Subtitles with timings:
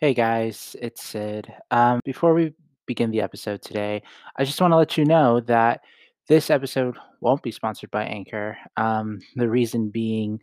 [0.00, 1.52] Hey guys, it's Sid.
[1.72, 2.54] Um, before we
[2.86, 4.04] begin the episode today,
[4.36, 5.80] I just want to let you know that
[6.28, 8.56] this episode won't be sponsored by Anchor.
[8.76, 10.40] Um, the reason being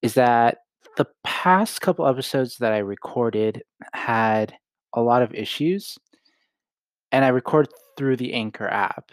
[0.00, 0.60] is that
[0.96, 4.54] the past couple episodes that I recorded had
[4.94, 5.98] a lot of issues,
[7.12, 7.68] and I record
[7.98, 9.12] through the Anchor app.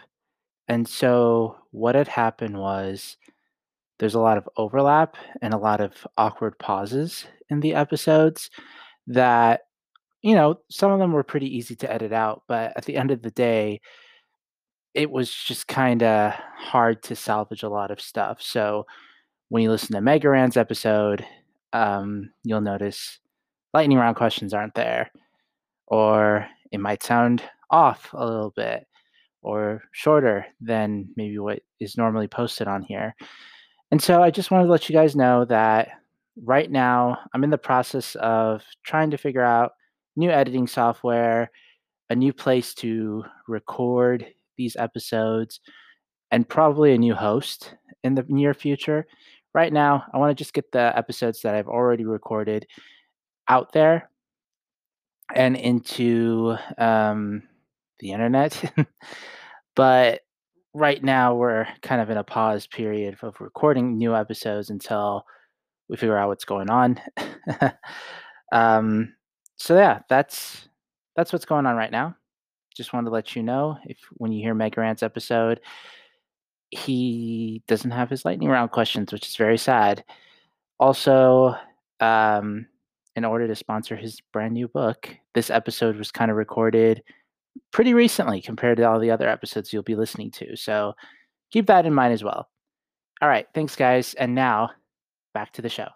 [0.68, 3.18] And so what had happened was
[3.98, 8.48] there's a lot of overlap and a lot of awkward pauses in the episodes
[9.08, 9.62] that
[10.22, 13.10] you know, some of them were pretty easy to edit out, but at the end
[13.10, 13.80] of the day,
[14.94, 18.42] it was just kinda hard to salvage a lot of stuff.
[18.42, 18.86] So
[19.48, 21.24] when you listen to Mega Ran's episode,
[21.72, 23.20] um, you'll notice
[23.74, 25.10] lightning round questions aren't there,
[25.86, 28.86] or it might sound off a little bit,
[29.42, 33.14] or shorter than maybe what is normally posted on here.
[33.90, 35.90] And so I just wanted to let you guys know that
[36.44, 39.72] right now I'm in the process of trying to figure out
[40.16, 41.50] new editing software,
[42.10, 45.60] a new place to record these episodes,
[46.30, 49.06] and probably a new host in the near future.
[49.54, 52.66] Right now, I want to just get the episodes that I've already recorded
[53.48, 54.10] out there
[55.34, 57.42] and into um,
[58.00, 58.72] the internet.
[59.74, 60.20] but
[60.74, 65.24] right now, we're kind of in a pause period of recording new episodes until
[65.88, 67.00] we figure out what's going on.
[68.52, 69.14] um,
[69.56, 70.68] so yeah, that's
[71.16, 72.16] that's what's going on right now.
[72.76, 75.60] Just wanted to let you know if when you hear Mega Ran's episode,
[76.70, 80.04] he doesn't have his lightning round questions, which is very sad.
[80.78, 81.56] Also,
[82.00, 82.66] um,
[83.16, 87.02] in order to sponsor his brand new book, this episode was kind of recorded
[87.72, 90.56] pretty recently compared to all the other episodes you'll be listening to.
[90.56, 90.92] So
[91.50, 92.48] keep that in mind as well.
[93.20, 94.70] All right, thanks guys, and now
[95.32, 95.88] back to the show.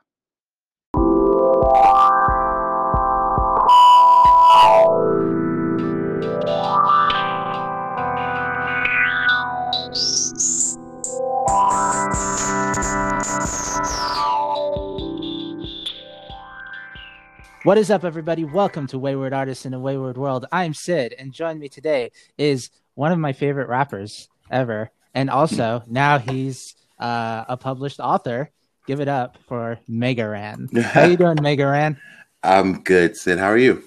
[17.65, 18.43] What is up, everybody?
[18.43, 20.47] Welcome to Wayward Artists in a Wayward World.
[20.51, 25.85] I'm Sid, and join me today is one of my favorite rappers ever, and also
[25.87, 28.51] now he's uh, a published author.
[28.87, 30.69] Give it up for Mega Ran.
[30.83, 31.99] How you doing, Mega Ran?
[32.43, 33.39] I'm good, Sid.
[33.39, 33.83] How are you?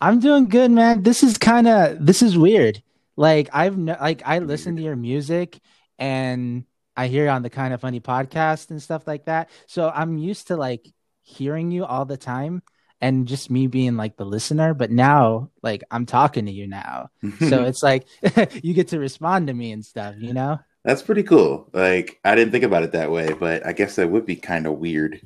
[0.00, 1.02] I'm doing good, man.
[1.02, 2.82] This is kind of this is weird.
[3.16, 5.58] Like I've no, like I listen to your music
[5.98, 6.64] and
[6.96, 9.50] I hear you on the kind of funny podcast and stuff like that.
[9.66, 10.88] So I'm used to like
[11.22, 12.62] hearing you all the time
[13.00, 17.08] and just me being like the listener but now like i'm talking to you now
[17.48, 18.06] so it's like
[18.62, 22.34] you get to respond to me and stuff you know that's pretty cool like i
[22.34, 25.20] didn't think about it that way but i guess that would be kind of weird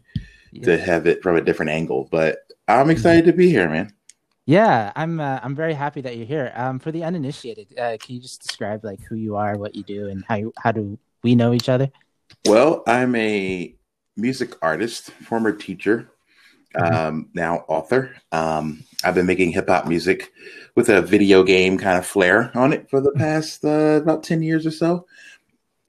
[0.53, 0.65] yeah.
[0.65, 2.39] to have it from a different angle but
[2.69, 2.91] i'm mm-hmm.
[2.91, 3.93] excited to be here man
[4.47, 8.17] yeah i'm uh, i'm very happy that you're here um for the uninitiated uh, can
[8.17, 10.99] you just describe like who you are what you do and how you, how do
[11.23, 11.91] we know each other
[12.47, 13.75] well i'm a
[14.17, 16.11] music artist former teacher
[16.77, 16.95] Mm-hmm.
[16.95, 18.17] um, now author.
[18.33, 20.33] Um, I've been making hip hop music
[20.75, 23.21] with a video game kind of flair on it for the mm-hmm.
[23.21, 25.07] past uh, about 10 years or so.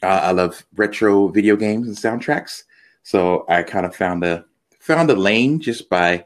[0.06, 2.64] Uh, I love retro video games and soundtracks.
[3.02, 4.46] So I kind of found a
[4.80, 6.26] found a lane just by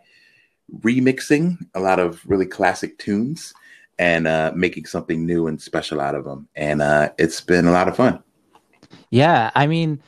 [0.82, 3.54] remixing a lot of really classic tunes
[3.98, 6.50] and uh, making something new and special out of them.
[6.56, 8.22] And uh, it's been a lot of fun.
[9.12, 10.02] Yeah, I mean,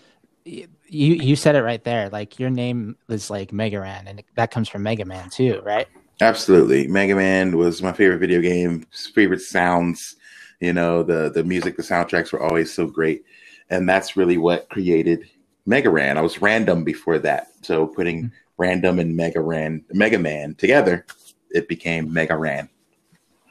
[0.43, 2.09] you you said it right there.
[2.09, 5.87] Like your name is like Mega Ran, and that comes from Mega Man too, right?
[6.19, 6.87] Absolutely.
[6.87, 10.17] Mega Man was my favorite video game, favorite sounds.
[10.59, 13.23] You know, the the music, the soundtracks were always so great.
[13.71, 15.27] And that's really what created
[15.65, 16.17] Mega Ran.
[16.17, 17.47] I was random before that.
[17.63, 18.35] So putting mm-hmm.
[18.57, 21.05] random and Mega Ran Mega Man together,
[21.49, 22.69] it became Mega Ran.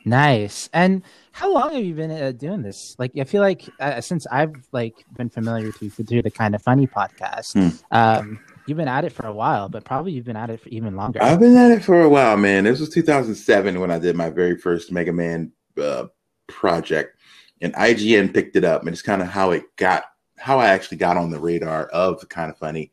[0.04, 0.68] Nice.
[0.72, 2.96] And how long have you been uh, doing this?
[2.98, 6.54] Like, I feel like uh, since I've like been familiar with you through the kind
[6.54, 7.76] of funny podcast, hmm.
[7.90, 10.68] um, you've been at it for a while, but probably you've been at it for
[10.70, 11.22] even longer.
[11.22, 12.64] I've been at it for a while, man.
[12.64, 16.06] This was 2007 when I did my very first Mega Man uh,
[16.48, 17.16] project,
[17.60, 20.04] and IGN picked it up, and it's kind of how it got,
[20.40, 22.90] how I actually got on the radar of kind of funny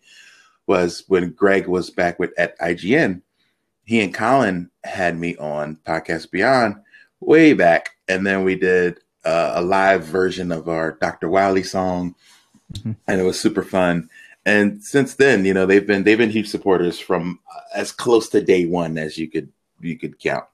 [0.68, 3.22] was when Greg was back with at IGN.
[3.86, 6.76] He and Colin had me on Podcast Beyond
[7.20, 11.30] way back, and then we did uh, a live version of our Dr.
[11.30, 12.16] Wily song,
[12.74, 12.94] mm-hmm.
[13.08, 14.10] and it was super fun.
[14.46, 18.30] And since then, you know, they've been they've been huge supporters from uh, as close
[18.30, 20.46] to day one as you could you could count.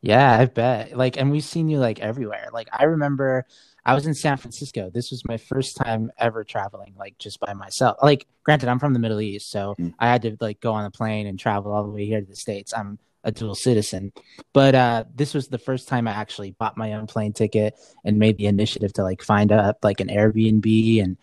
[0.00, 0.96] Yeah, I bet.
[0.96, 2.50] Like, and we've seen you like everywhere.
[2.52, 3.46] Like, I remember
[3.86, 4.90] I was in San Francisco.
[4.90, 7.98] This was my first time ever traveling, like just by myself.
[8.02, 9.92] Like, granted, I'm from the Middle East, so mm.
[9.98, 12.26] I had to like go on a plane and travel all the way here to
[12.26, 12.72] the states.
[12.72, 14.12] I'm a dual citizen.
[14.52, 18.18] But uh, this was the first time I actually bought my own plane ticket and
[18.18, 21.16] made the initiative to like find up like an Airbnb and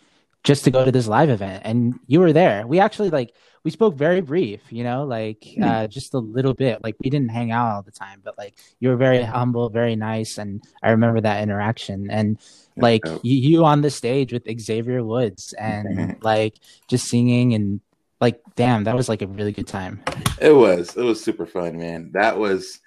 [0.44, 1.62] just to go to this live event.
[1.66, 2.66] And you were there.
[2.66, 3.34] We actually like
[3.64, 5.64] we spoke very brief, you know, like hmm.
[5.64, 6.84] uh, just a little bit.
[6.84, 9.96] Like we didn't hang out all the time, but like you were very humble, very
[9.96, 12.10] nice, and I remember that interaction.
[12.10, 12.40] And
[12.78, 16.56] like you, you on the stage with Xavier Woods and like
[16.88, 17.82] just singing and
[18.20, 20.02] like damn that was like a really good time
[20.40, 22.80] it was it was super fun man that was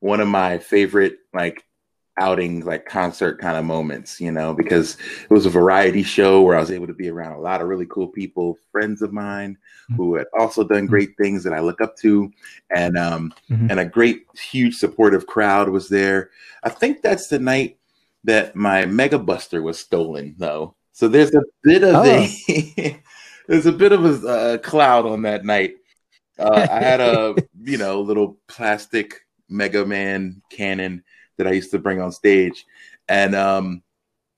[0.00, 1.64] one of my favorite like
[2.18, 6.56] outing like concert kind of moments you know because it was a variety show where
[6.56, 9.56] i was able to be around a lot of really cool people friends of mine
[9.90, 9.96] mm-hmm.
[9.96, 12.30] who had also done great things that i look up to
[12.74, 13.70] and um mm-hmm.
[13.70, 16.30] and a great huge supportive crowd was there
[16.64, 17.78] i think that's the night
[18.24, 22.04] that my mega buster was stolen though so there's a bit of oh.
[22.04, 23.00] a
[23.48, 25.76] there's a bit of a, a cloud on that night.
[26.38, 31.02] Uh, I had a you know little plastic Mega Man cannon
[31.42, 32.66] that I used to bring on stage,
[33.08, 33.82] and um,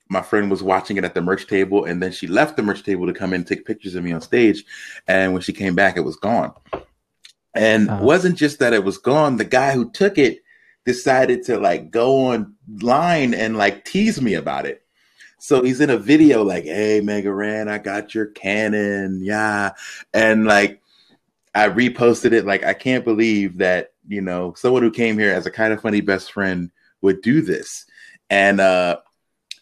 [0.08, 2.82] my friend was watching it at the merch table, and then she left the merch
[2.82, 4.64] table to come in and take pictures of me on stage.
[5.06, 6.52] And when she came back, it was gone.
[7.54, 8.04] And uh-huh.
[8.04, 9.36] wasn't just that it was gone.
[9.36, 10.40] The guy who took it
[10.84, 14.82] decided to like go online and like tease me about it.
[15.38, 19.72] So he's in a video like, "Hey, Mega Ran, I got your cannon, yeah,"
[20.12, 20.80] and like
[21.54, 22.46] I reposted it.
[22.46, 25.82] Like I can't believe that you know someone who came here as a kind of
[25.82, 26.70] funny best friend
[27.04, 27.86] would do this,
[28.30, 28.98] and uh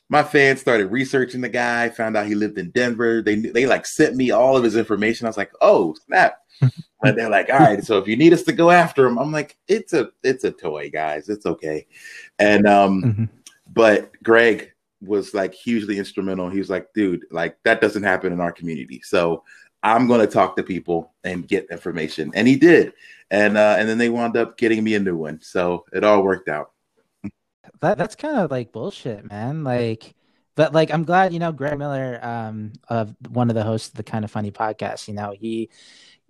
[0.08, 3.22] my fans started researching the guy, found out he lived in Denver.
[3.22, 5.26] They they like sent me all of his information.
[5.26, 6.38] I was like, oh snap.
[6.60, 9.32] and they're like, all right, so if you need us to go after him, I'm
[9.32, 11.28] like, it's a it's a toy, guys.
[11.28, 11.86] It's okay.
[12.38, 13.24] And um, mm-hmm.
[13.72, 14.72] but Greg,
[15.02, 16.48] was like hugely instrumental.
[16.48, 19.00] He was like, dude, like that doesn't happen in our community.
[19.04, 19.42] So
[19.82, 22.30] I'm going to talk to people and get information.
[22.34, 22.92] And he did.
[23.30, 25.40] And uh, and then they wound up getting me a new one.
[25.40, 26.71] So it all worked out.
[27.80, 29.64] That that's kind of like bullshit, man.
[29.64, 30.14] Like
[30.54, 33.94] but like I'm glad, you know, Greg Miller, um, of one of the hosts of
[33.94, 35.70] the kind of funny podcast, you know, he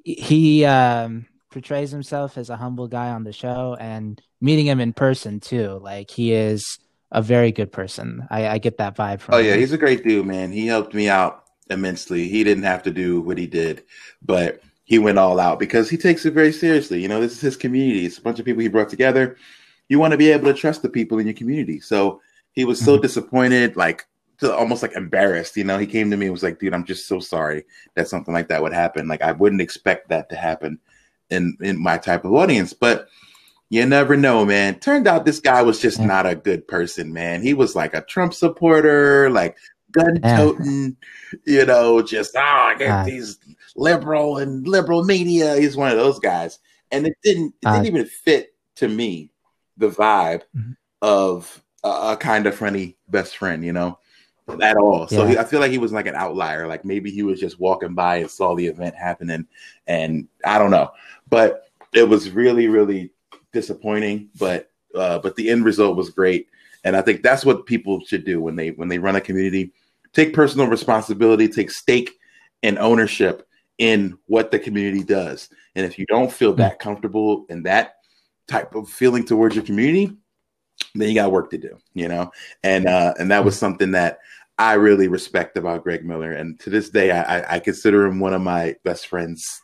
[0.04, 4.92] he um portrays himself as a humble guy on the show and meeting him in
[4.92, 5.78] person too.
[5.82, 6.78] Like he is
[7.10, 8.26] a very good person.
[8.30, 9.34] I, I get that vibe from.
[9.34, 9.46] Oh him.
[9.46, 10.52] yeah, he's a great dude, man.
[10.52, 12.28] He helped me out immensely.
[12.28, 13.84] He didn't have to do what he did,
[14.22, 17.00] but he went all out because he takes it very seriously.
[17.00, 18.06] You know, this is his community.
[18.06, 19.36] It's a bunch of people he brought together.
[19.92, 21.78] You want to be able to trust the people in your community.
[21.78, 22.22] So
[22.52, 23.02] he was so mm-hmm.
[23.02, 24.06] disappointed, like
[24.42, 25.54] almost like embarrassed.
[25.54, 28.08] You know, he came to me and was like, "Dude, I'm just so sorry that
[28.08, 29.06] something like that would happen.
[29.06, 30.78] Like I wouldn't expect that to happen
[31.28, 33.06] in in my type of audience." But
[33.68, 34.78] you never know, man.
[34.78, 37.42] Turned out this guy was just not a good person, man.
[37.42, 39.58] He was like a Trump supporter, like
[39.92, 40.96] gun toting,
[41.44, 43.38] you know, just oh, I get these
[43.76, 45.56] liberal and liberal media.
[45.56, 46.60] He's one of those guys,
[46.90, 49.28] and it didn't it didn't even fit to me
[49.76, 50.72] the vibe mm-hmm.
[51.00, 53.98] of a, a, kind of funny best friend, you know,
[54.60, 55.06] at all.
[55.08, 55.30] So yeah.
[55.30, 56.66] he, I feel like he was like an outlier.
[56.66, 59.46] Like maybe he was just walking by and saw the event happening,
[59.86, 60.90] and I don't know,
[61.28, 63.10] but it was really, really
[63.52, 66.48] disappointing, but uh, but the end result was great.
[66.84, 69.72] And I think that's what people should do when they when they run a community.
[70.12, 72.18] Take personal responsibility, take stake
[72.62, 73.48] and ownership
[73.78, 75.48] in what the community does.
[75.74, 77.96] And if you don't feel that comfortable in that
[78.48, 80.16] type of feeling towards your community,
[80.94, 82.30] then you got work to do, you know.
[82.62, 84.18] And uh, and that was something that
[84.58, 86.32] I really respect about Greg Miller.
[86.32, 89.60] And to this day, I, I consider him one of my best friends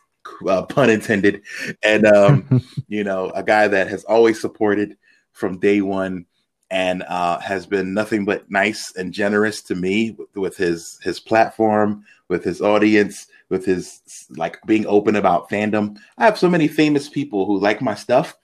[0.47, 1.43] uh, pun intended,
[1.83, 4.97] and um, you know, a guy that has always supported
[5.31, 6.25] from day one
[6.71, 11.19] and uh, has been nothing but nice and generous to me with, with, his his
[11.19, 15.97] platform, with his audience, with his like being open about fandom.
[16.17, 18.37] I have so many famous people who like my stuff,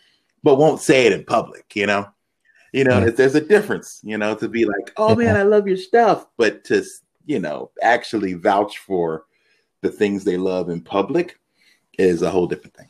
[0.46, 1.76] but won't say it in public.
[1.76, 2.08] You know,
[2.72, 3.10] you know, yeah.
[3.10, 4.00] there's a difference.
[4.04, 6.86] You know, to be like, oh man, I love your stuff, but to
[7.26, 9.26] you know actually vouch for
[9.82, 11.40] the things they love in public
[11.98, 12.90] is a whole different thing.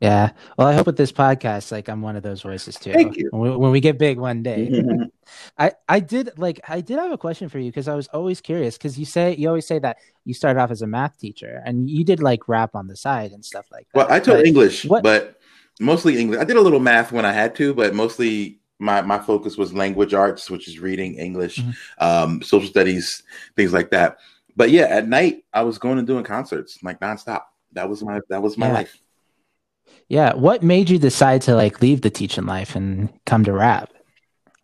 [0.00, 0.32] Yeah.
[0.58, 2.92] Well, I hope with this podcast, like I'm one of those voices too.
[2.92, 3.28] Thank you.
[3.30, 4.82] When we, when we get big one day.
[5.58, 8.40] I I did like I did have a question for you because I was always
[8.40, 11.62] curious because you say you always say that you started off as a math teacher
[11.64, 13.98] and you did like rap on the side and stuff like that.
[13.98, 15.04] Well, I taught English, what?
[15.04, 15.38] but
[15.80, 16.40] mostly English.
[16.40, 19.72] I did a little math when I had to, but mostly my my focus was
[19.72, 21.70] language arts, which is reading, English, mm-hmm.
[21.98, 23.22] um, social studies,
[23.56, 24.18] things like that.
[24.56, 27.42] But yeah, at night I was going and doing concerts like nonstop
[27.74, 28.72] that was my that was my yeah.
[28.72, 28.98] life.
[30.08, 30.34] Yeah.
[30.34, 33.92] What made you decide to like leave the teaching life and come to rap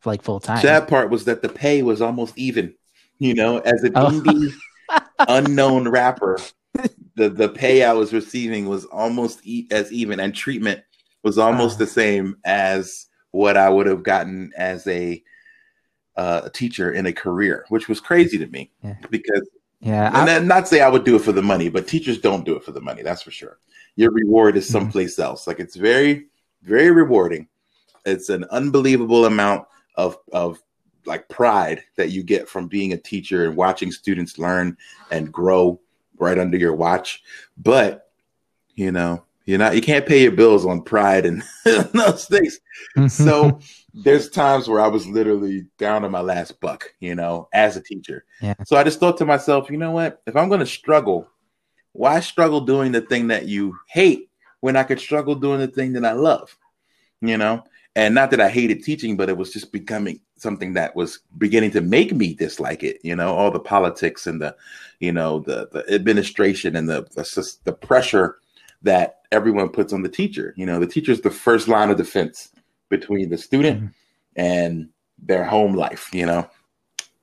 [0.05, 0.63] like full time?
[0.63, 2.75] Sad part was that the pay was almost even.
[3.19, 4.09] You know, as an oh.
[4.09, 4.53] indie
[5.29, 6.39] unknown rapper,
[7.17, 10.83] the the pay I was receiving was almost e- as even, and treatment
[11.23, 15.23] was almost the same as what I would have gotten as a
[16.17, 18.97] uh, a teacher in a career, which was crazy to me Yeah.
[19.11, 19.49] because
[19.81, 22.45] Yeah, and then not say I would do it for the money, but teachers don't
[22.45, 23.03] do it for the money.
[23.03, 23.59] That's for sure.
[23.97, 24.73] Your reward is Mhm.
[24.73, 25.47] someplace else.
[25.47, 26.27] Like it's very,
[26.63, 27.49] very rewarding.
[28.05, 30.59] It's an unbelievable amount of of
[31.07, 34.77] like pride that you get from being a teacher and watching students learn
[35.11, 35.81] and grow
[36.19, 37.23] right under your watch.
[37.57, 38.11] But
[38.75, 41.43] you know, you're not you can't pay your bills on pride and
[41.93, 42.61] those things
[43.09, 43.59] so
[43.95, 47.83] there's times where I was literally down to my last buck, you know, as a
[47.83, 48.25] teacher.
[48.41, 48.55] Yeah.
[48.65, 50.23] So I just thought to myself, you know what?
[50.27, 51.29] If I'm going to struggle,
[51.93, 54.31] why struggle doing the thing that you hate
[54.61, 56.57] when I could struggle doing the thing that I love?
[57.21, 57.65] You know,
[57.97, 61.71] and not that I hated teaching, but it was just becoming something that was beginning
[61.73, 62.99] to make me dislike it.
[63.03, 64.57] You know, all the politics and the,
[65.01, 68.39] you know, the the administration and the the, the pressure
[68.83, 70.55] that everyone puts on the teacher.
[70.57, 72.51] You know, the teacher is the first line of defense
[72.89, 73.91] between the student Mhm.
[74.37, 76.09] and their home life.
[76.13, 76.49] You know,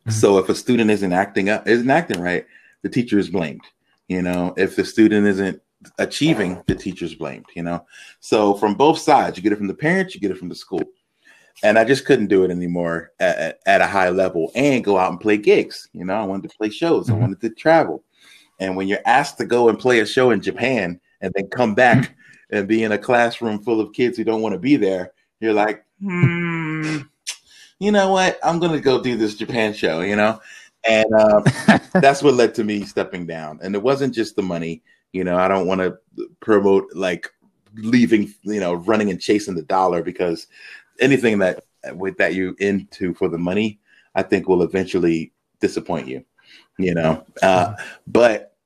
[0.05, 0.11] Mhm.
[0.11, 2.45] so if a student isn't acting up, isn't acting right,
[2.83, 3.61] the teacher is blamed.
[4.07, 5.61] You know, if the student isn't
[5.99, 7.45] achieving, the teacher's blamed.
[7.55, 7.85] You know,
[8.19, 10.55] so from both sides, you get it from the parents, you get it from the
[10.55, 10.83] school.
[11.63, 14.97] And I just couldn't do it anymore at, at, at a high level and go
[14.99, 15.89] out and play gigs.
[15.91, 17.19] You know, I wanted to play shows, I Mhm.
[17.19, 18.03] wanted to travel.
[18.59, 21.75] And when you're asked to go and play a show in Japan and then come
[21.75, 22.15] back
[22.49, 25.53] and be in a classroom full of kids who don't want to be there, you're
[25.53, 26.99] like, hmm,
[27.79, 28.39] you know what?
[28.43, 30.39] I'm going to go do this Japan show, you know?
[30.87, 31.41] And uh,
[31.93, 33.59] that's what led to me stepping down.
[33.61, 34.81] And it wasn't just the money.
[35.11, 35.97] You know, I don't want to
[36.39, 37.29] promote like
[37.75, 40.47] leaving, you know, running and chasing the dollar because
[40.99, 43.79] anything that with that you into for the money,
[44.15, 46.23] I think will eventually disappoint you.
[46.77, 47.73] You know, uh,
[48.05, 48.56] but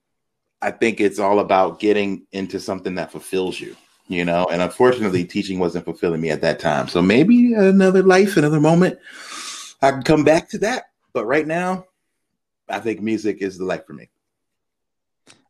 [0.62, 3.76] I think it's all about getting into something that fulfills you.
[4.08, 6.90] You know, and unfortunately, teaching wasn't fulfilling me at that time.
[6.90, 9.00] So maybe another life, another moment,
[9.82, 10.86] I can come back to that.
[11.14, 11.86] But right now,
[12.68, 14.10] I think music is the life for me.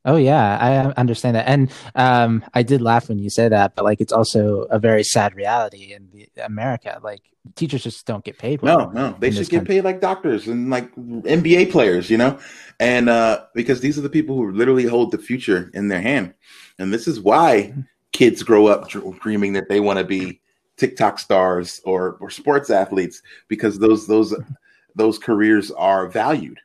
[0.03, 3.85] Oh yeah, I understand that, and um, I did laugh when you said that, but
[3.85, 6.99] like it's also a very sad reality in the, America.
[7.03, 7.21] Like
[7.55, 8.63] teachers just don't get paid.
[8.63, 8.91] No, well.
[8.91, 9.75] no, they should get country.
[9.75, 12.39] paid like doctors and like NBA players, you know,
[12.79, 16.33] and uh, because these are the people who literally hold the future in their hand,
[16.79, 17.71] and this is why
[18.11, 20.41] kids grow up dr- dreaming that they want to be
[20.77, 24.35] TikTok stars or or sports athletes because those those
[24.95, 26.59] those careers are valued.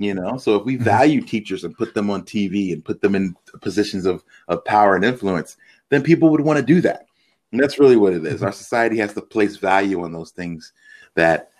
[0.00, 0.80] You know, so if we Mhm.
[0.80, 4.96] value teachers and put them on TV and put them in positions of, of power
[4.96, 5.58] and influence,
[5.90, 7.04] then people would want to do that.
[7.52, 8.42] And that's really what it is.
[8.42, 10.72] Our society has to place value on those things
[11.16, 11.50] that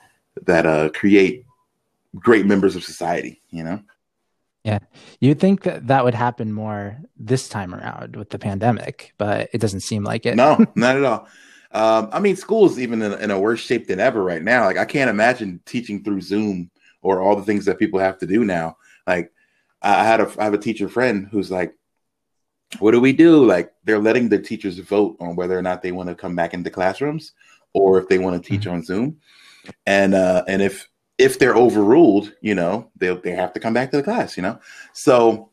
[0.46, 1.44] that uh, create
[2.16, 3.42] great members of society.
[3.50, 3.80] You know,
[4.64, 4.78] Yeah.
[5.20, 9.60] You'd think that that would happen more this time around with the pandemic, but it
[9.60, 10.34] doesn't seem like it.
[10.36, 11.28] no, not at all.
[11.72, 14.64] Um, I mean, school is even in, in a worse shape than ever right now.
[14.64, 16.70] Like, I can't imagine teaching through Zoom
[17.02, 18.76] or all the things that people have to do now.
[19.06, 19.32] Like,
[19.82, 21.74] I had a I have a teacher friend who's like,
[22.78, 25.92] "What do we do?" Like, they're letting the teachers vote on whether or not they
[25.92, 27.32] want to come back into classrooms
[27.72, 29.18] or if they want to teach on Zoom.
[29.86, 30.88] And uh, and if
[31.18, 34.36] if they're overruled, you know, they they have to come back to the class.
[34.36, 34.60] You know,
[34.92, 35.50] so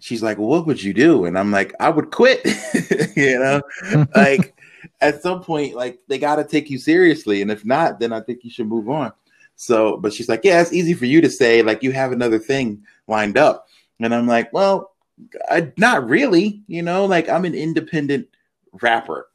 [0.00, 2.40] she's like, well, "What would you do?" And I'm like, "I would quit."
[3.16, 3.62] you know,
[4.14, 4.54] like
[5.00, 8.20] at some point, like they got to take you seriously, and if not, then I
[8.20, 9.12] think you should move on.
[9.60, 12.38] So, but she's like, "Yeah, it's easy for you to say, like you have another
[12.38, 13.68] thing lined up,"
[14.00, 14.92] and I'm like, "Well,
[15.50, 16.62] I, not really.
[16.66, 18.28] You know, like I'm an independent
[18.80, 19.28] rapper."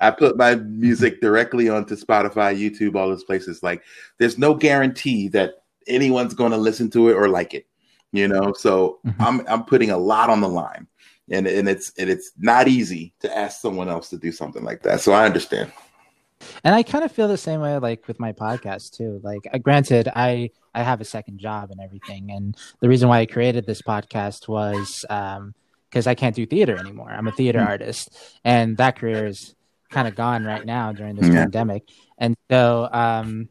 [0.00, 3.62] I put my music directly onto Spotify, YouTube, all those places.
[3.62, 3.82] Like,
[4.16, 7.66] there's no guarantee that anyone's going to listen to it or like it,
[8.12, 8.54] you know.
[8.54, 9.16] So Mhm.
[9.20, 10.86] I'm I'm putting a lot on the line,
[11.30, 14.82] and and it's and it's not easy to ask someone else to do something like
[14.84, 15.02] that.
[15.02, 15.70] So I understand.
[16.64, 19.58] And i kind of feel the same way like with my podcast too like uh,
[19.58, 23.66] granted i i have a second job and everything and the reason why i created
[23.66, 25.54] this podcast was um
[25.90, 27.66] because i can't do theater anymore i'm a theater Mm.
[27.66, 28.10] artist
[28.44, 29.54] and that career is
[29.90, 31.42] kind of gone right now during this Yeah.
[31.42, 31.82] pandemic
[32.18, 33.48] and so um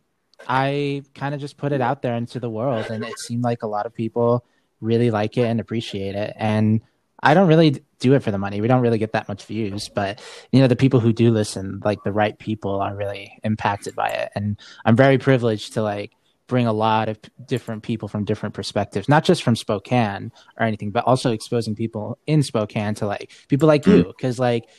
[0.48, 3.64] i kind of just put it out there into the world and it seemed like
[3.64, 4.46] a lot of people
[4.82, 6.82] really like it and appreciate it and
[7.22, 8.62] i don't really do it for the money.
[8.62, 10.22] We don't really get that much views but
[10.52, 14.10] you know the people who do listen like the right people are really impacted by
[14.10, 14.32] it.
[14.36, 16.12] And i'm very privileged to like
[16.46, 20.66] bring a lot of p- different people from different perspectives not just from spokane or
[20.66, 24.04] anything but also exposing people in spokane to like people like you.
[24.06, 24.70] Because like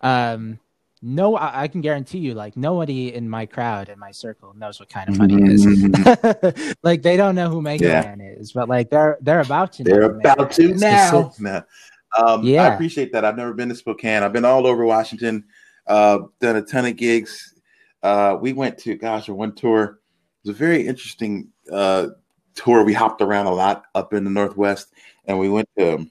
[0.00, 0.58] um
[1.02, 4.78] no I, I can guarantee you like nobody in my crowd in my circle knows
[4.78, 6.74] what kind of funny is Mhm.
[6.84, 8.02] like they don't know who Mega Yeah.
[8.02, 10.80] Man is but like they're they're about to They're about to is.
[10.80, 11.32] now.
[11.40, 11.62] Nah.
[12.18, 13.24] Um, I appreciate that.
[13.24, 14.22] I've never been to Spokane.
[14.22, 15.44] I've been all over Washington.
[15.86, 17.54] Uh, done a ton of gigs.
[18.02, 19.82] Uh, we went to gosh, one tour.
[20.44, 22.08] It was a very interesting uh,
[22.54, 22.84] tour.
[22.84, 24.88] We hopped around a lot up in the Northwest,
[25.24, 26.06] and we went to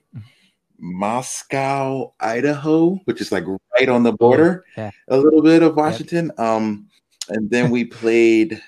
[0.82, 3.46] Moscow, Idaho, which is like
[3.78, 4.90] right on the border, yeah.
[5.08, 6.32] a little bit of Washington.
[6.38, 6.90] Um,
[7.30, 8.62] and then we played.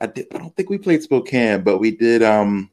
[0.00, 0.26] I did.
[0.34, 2.22] I don't think we played Spokane, but we did.
[2.22, 2.70] Um,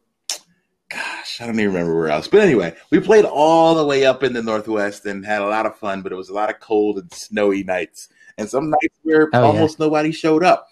[0.89, 2.27] gosh, I don't even remember where else.
[2.27, 5.65] But anyway, we played all the way up in the Northwest and had a lot
[5.65, 6.01] of fun.
[6.01, 9.45] But it was a lot of cold and snowy nights, and some nights where oh,
[9.45, 9.85] almost yeah.
[9.85, 10.67] nobody showed up.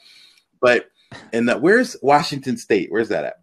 [0.60, 0.90] But
[1.32, 2.92] and where's Washington State?
[2.92, 3.43] Where's that at?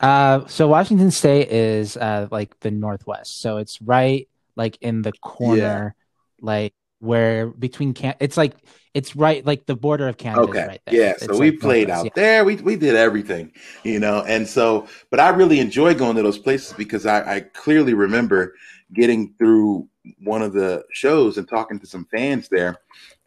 [0.00, 5.12] Uh, so Washington State is uh like the northwest, so it's right like in the
[5.12, 6.44] corner, yeah.
[6.44, 8.54] like where between can it's like
[8.94, 10.42] it's right like the border of Canada.
[10.42, 11.16] Okay, right yeah.
[11.16, 12.10] So it's we like played out yeah.
[12.14, 12.44] there.
[12.44, 13.52] We we did everything,
[13.84, 17.40] you know, and so but I really enjoy going to those places because I, I
[17.40, 18.54] clearly remember
[18.92, 19.88] getting through
[20.22, 22.78] one of the shows and talking to some fans there,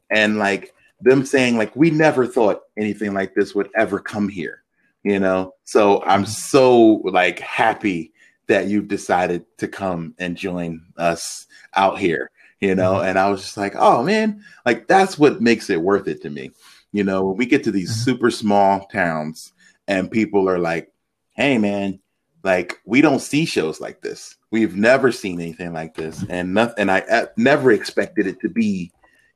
[0.09, 4.60] and like them saying like we never thought anything like this would ever come here
[5.03, 5.53] you know?
[5.63, 8.13] So i'm so like happy
[8.47, 12.95] that you've decided to come and join us out here you know?
[12.95, 13.07] Mm-hmm.
[13.07, 14.43] and i was just like oh man.
[14.65, 16.51] Like that's what makes it worth it to me.
[16.91, 18.01] You know when we get to these mm-hmm.
[18.01, 19.53] super small towns
[19.87, 20.91] and people are like
[21.33, 21.99] hey man
[22.43, 24.35] like we don't see shows like this.
[24.51, 26.23] We've never seen anything like this.
[26.29, 28.91] And nothing and i uh, never expected it to be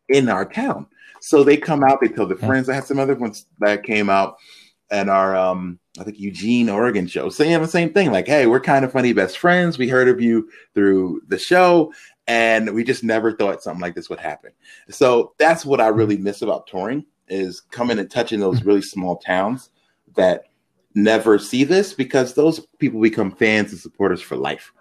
[0.10, 0.88] in our town.
[1.22, 2.70] So they come out they tell their friends.
[2.70, 4.38] I had some other ones that came out
[4.92, 8.60] at our um I think Eugene, Oregon show, saying the same thing, like, "Hey, we're
[8.60, 9.78] kind of funny best friends.
[9.78, 11.94] We heard of you through the show,
[12.28, 14.52] and we just never thought something like this would happen."
[14.90, 19.18] So that's what I really miss about touring is coming and touching those really small
[19.18, 19.70] towns
[20.16, 20.44] that
[20.94, 24.72] never see this because those people become fans and supporters for life,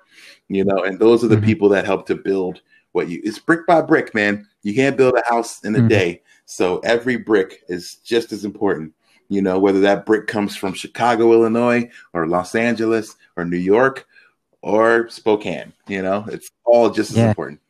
[0.49, 1.45] you know, and those are the mm-hmm.
[1.45, 2.61] people that help to build
[2.93, 3.21] what you.
[3.25, 4.47] It's brick by brick, man.
[4.63, 5.89] You can't build a house in a mm-hmm.
[5.89, 8.93] day, so every brick is just as important
[9.29, 14.07] you know, whether that brick comes from Chicago, Illinois, or Los Angeles, or New York,
[14.63, 15.73] or Spokane.
[15.89, 17.29] You know, it's all just as yeah.
[17.29, 17.61] important.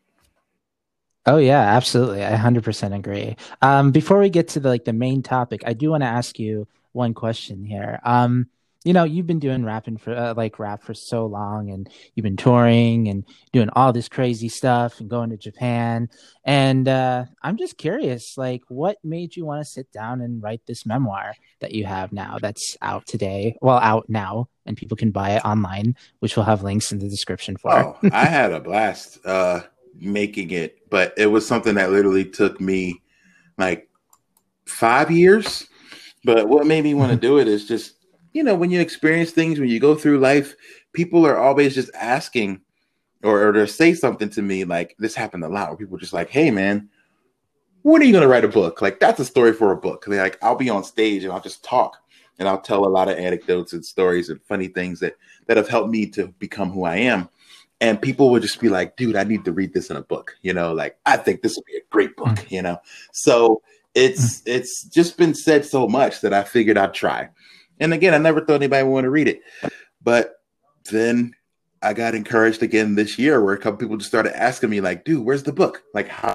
[1.27, 2.25] Oh yeah, absolutely.
[2.25, 3.37] I 100% agree.
[3.63, 6.39] Um, before we get to the like the main topic, I do want to ask
[6.39, 7.99] you one question here.
[8.05, 8.49] Um,
[8.85, 12.25] you know you've been doing rapping for uh, like rap for so long and you've
[12.25, 16.09] been touring and doing all this crazy stuff and going to japan.
[16.45, 20.63] And uh, i'm just curious like what made you want to sit down and write
[20.67, 25.11] this memoir that you have now that's out today well out now and people can
[25.11, 27.73] buy it online which we'll have links in the description for.
[27.73, 29.61] Oh i had a blast uh
[29.99, 33.01] making it but it was something that literally took me
[33.59, 33.89] like
[34.67, 35.67] five years.
[36.25, 37.94] But what made me want to do it is just
[38.35, 40.55] you know, when you experience things, when you go through life,
[40.93, 42.61] people are always just asking
[43.23, 46.13] or, or to say something to me like this happened a lot where people just
[46.13, 46.91] like, hey man,
[47.83, 48.83] when are you gonna write a book?
[48.83, 50.05] Like that's a story for a book.
[50.07, 51.97] Like I'll be on stage and I'll just talk
[52.39, 55.17] and I'll tell a lot of anecdotes and stories and funny things that
[55.47, 57.29] that have helped me to become who I am.
[57.81, 60.37] And people would just be like, dude, I need to read this in a book.
[60.43, 62.51] You know, like I think this would be a great book, mm.
[62.51, 62.79] you know.
[63.13, 63.63] So
[63.95, 67.29] it's it's just been said so much that I figured I'd try.
[67.81, 69.41] And again, I never thought anybody would want to read it.
[70.03, 70.35] But
[70.91, 71.35] then
[71.83, 75.05] I got encouraged again this year where a couple people just started asking me, like,
[75.05, 75.83] dude, where's the book?
[75.93, 76.35] Like, how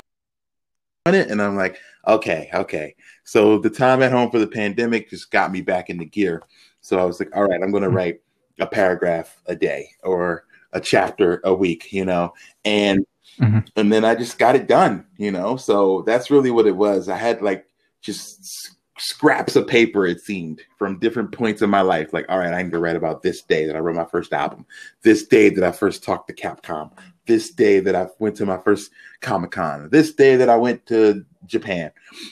[1.06, 1.30] on it?
[1.30, 2.96] And I'm like, okay, okay.
[3.24, 6.44] So the time at home for the pandemic just got me back into gear.
[6.82, 8.22] So I was like, all right, I'm going to write
[8.60, 13.06] a paragraph a day or a chapter a week, you know, and
[13.40, 13.60] mm-hmm.
[13.76, 15.58] and then I just got it done, you know.
[15.58, 17.10] So that's really what it was.
[17.10, 17.66] I had like
[18.02, 22.14] just scraps of paper it seemed from different points in my life.
[22.14, 24.34] Like all right i need to write about this day that i wrote my first
[24.34, 24.66] album
[25.02, 26.92] this day that i first talked to capcom
[27.26, 31.26] this day that i went to my first comic-con this day that i went to
[31.46, 31.92] japan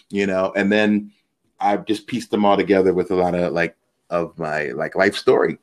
[0.09, 0.53] you know?
[0.55, 1.11] And then
[1.59, 3.75] I've just pieced them all together with a lot of like
[4.09, 5.57] of my like life story.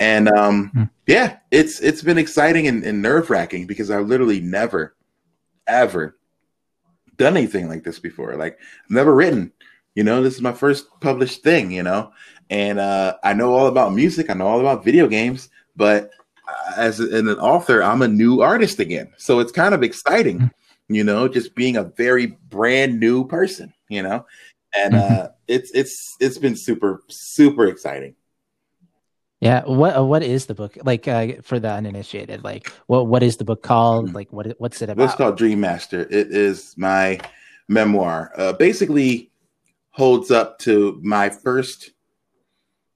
[0.00, 0.84] And um hmm.
[1.06, 4.96] yeah it's it's been exciting and, and nerve-wracking because I've literally never
[5.66, 6.16] ever
[7.16, 8.34] done anything like this before.
[8.36, 9.52] Like never written
[9.94, 12.12] you know, this is my first published thing, you know,
[12.50, 14.30] and uh, I know all about music.
[14.30, 16.10] I know all about video games, but
[16.76, 19.12] as an author, I'm a new artist again.
[19.16, 20.94] So it's kind of exciting, mm-hmm.
[20.94, 24.26] you know, just being a very brand new person, you know,
[24.74, 25.22] and mm-hmm.
[25.22, 28.14] uh, it's it's it's been super super exciting.
[29.40, 32.42] Yeah, what uh, what is the book like uh, for the uninitiated?
[32.44, 34.06] Like, what what is the book called?
[34.06, 34.16] Mm-hmm.
[34.16, 35.04] Like, what what's it about?
[35.04, 36.00] It's called Dream Master.
[36.00, 37.20] It is my
[37.68, 38.32] memoir.
[38.36, 39.30] Uh, basically,
[39.94, 41.92] holds up to my first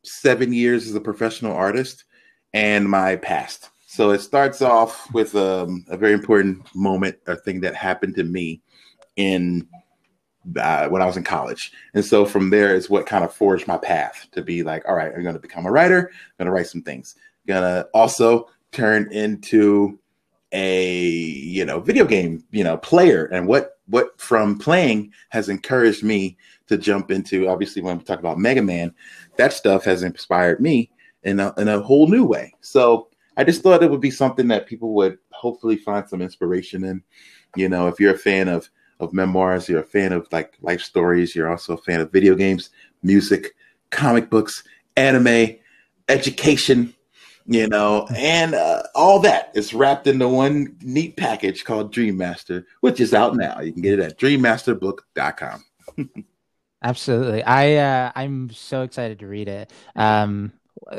[0.02, 2.04] seven years as a professional artist
[2.52, 3.70] and my past.
[3.86, 8.24] So it starts off with um, a very important moment, a thing that happened to
[8.24, 8.62] me
[9.14, 9.68] in
[10.56, 11.70] uh, when I was in college.
[11.94, 14.96] And so from there is what kind of forged my path to be like, all
[14.96, 17.14] right, I'm going to become a writer, I'm going to write some things.
[17.16, 20.00] I'm going to also turn into
[20.50, 23.26] a, you know, video game, you know, player.
[23.26, 26.36] And what, what from playing has encouraged me
[26.68, 28.94] to jump into, obviously, when we talk about Mega Man,
[29.36, 30.90] that stuff has inspired me
[31.24, 32.54] in a, in a whole new way.
[32.60, 36.84] So I just thought it would be something that people would hopefully find some inspiration
[36.84, 37.02] in.
[37.56, 38.68] You know, if you're a fan of
[39.00, 42.34] of memoirs, you're a fan of like life stories, you're also a fan of video
[42.34, 42.70] games,
[43.02, 43.54] music,
[43.90, 44.64] comic books,
[44.96, 45.56] anime,
[46.08, 46.92] education,
[47.46, 52.66] you know, and uh, all that is wrapped into one neat package called Dream Master,
[52.80, 53.60] which is out now.
[53.60, 55.64] You can get it at dreammasterbook.com.
[56.82, 57.42] Absolutely.
[57.42, 59.72] I uh, I'm so excited to read it.
[59.96, 60.52] Um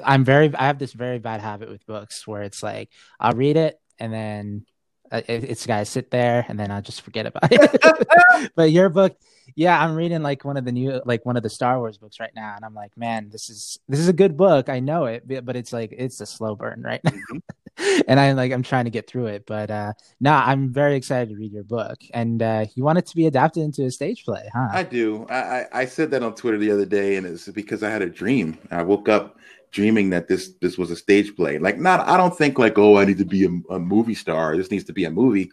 [0.03, 2.89] I'm very I have this very bad habit with books where it's like
[3.19, 4.65] I'll read it and then
[5.11, 8.51] uh, it's got to sit there and then I'll just forget about it.
[8.55, 9.17] but your book,
[9.55, 12.19] yeah, I'm reading like one of the new, like one of the Star Wars books
[12.19, 14.69] right now, and I'm like, man, this is this is a good book.
[14.69, 17.37] I know it, but it's like it's a slow burn right now, mm-hmm.
[18.07, 19.45] and I'm like I'm trying to get through it.
[19.45, 23.05] But uh nah, I'm very excited to read your book, and uh you want it
[23.07, 24.69] to be adapted into a stage play, huh?
[24.71, 25.25] I do.
[25.29, 28.09] I I said that on Twitter the other day, and it's because I had a
[28.09, 28.57] dream.
[28.71, 29.37] I woke up
[29.71, 31.57] dreaming that this this was a stage play.
[31.59, 34.57] Like, not I don't think like, oh, I need to be a, a movie star.
[34.57, 35.51] This needs to be a movie.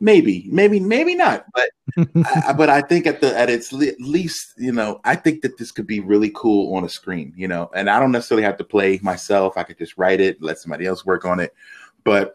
[0.00, 1.46] Maybe, maybe, maybe not.
[1.54, 1.70] But
[2.46, 5.56] I, but I think at the at its le- least, you know, I think that
[5.58, 7.32] this could be really cool on a screen.
[7.36, 9.56] You know, and I don't necessarily have to play myself.
[9.56, 11.54] I could just write it, let somebody else work on it.
[12.02, 12.34] But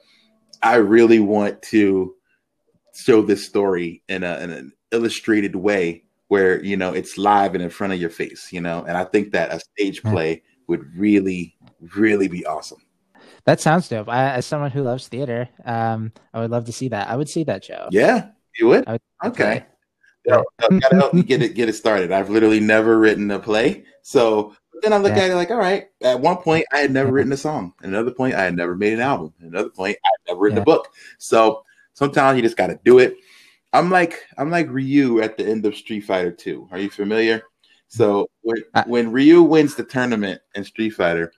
[0.63, 2.15] I really want to
[2.93, 7.63] show this story in, a, in an illustrated way where you know it's live and
[7.63, 10.11] in front of your face you know and i think that a stage hmm.
[10.11, 11.57] play would really,
[11.95, 12.79] really be awesome.
[13.45, 14.09] That sounds dope.
[14.09, 17.09] I, as someone who loves theater, um, I would love to see that.
[17.09, 17.87] I would see that show.
[17.91, 18.87] Yeah, you would.
[18.87, 19.65] would okay.
[20.25, 20.41] Yeah.
[20.59, 22.11] gotta help me get it get it started.
[22.11, 25.23] I've literally never written a play, so then I look yeah.
[25.23, 25.87] at it like, all right.
[26.01, 27.73] At one point, I had never written a song.
[27.81, 29.33] At another point, I had never made an album.
[29.41, 30.63] At another point, I had never written yeah.
[30.63, 30.89] a book.
[31.17, 33.15] So sometimes you just got to do it.
[33.71, 36.69] I'm like I'm like Ryu at the end of Street Fighter 2.
[36.71, 37.43] Are you familiar?
[37.87, 41.33] So when, when Ryu wins the tournament in Street Fighter,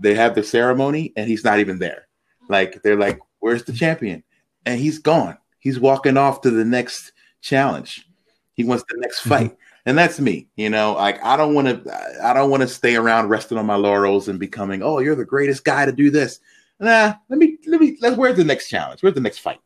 [0.00, 2.06] they have the ceremony and he's not even there.
[2.48, 4.22] Like they're like, "Where's the champion?"
[4.64, 5.38] And he's gone.
[5.58, 8.06] He's walking off to the next challenge.
[8.54, 9.28] He wants the next mm-hmm.
[9.30, 9.56] fight.
[9.86, 10.94] And that's me, you know.
[10.94, 14.28] Like I don't want to, I don't want to stay around resting on my laurels
[14.28, 16.40] and becoming, oh, you're the greatest guy to do this.
[16.78, 17.96] Nah, let me, let me.
[18.00, 18.16] Let's.
[18.16, 19.02] Where's the next challenge?
[19.02, 19.60] Where's the next fight?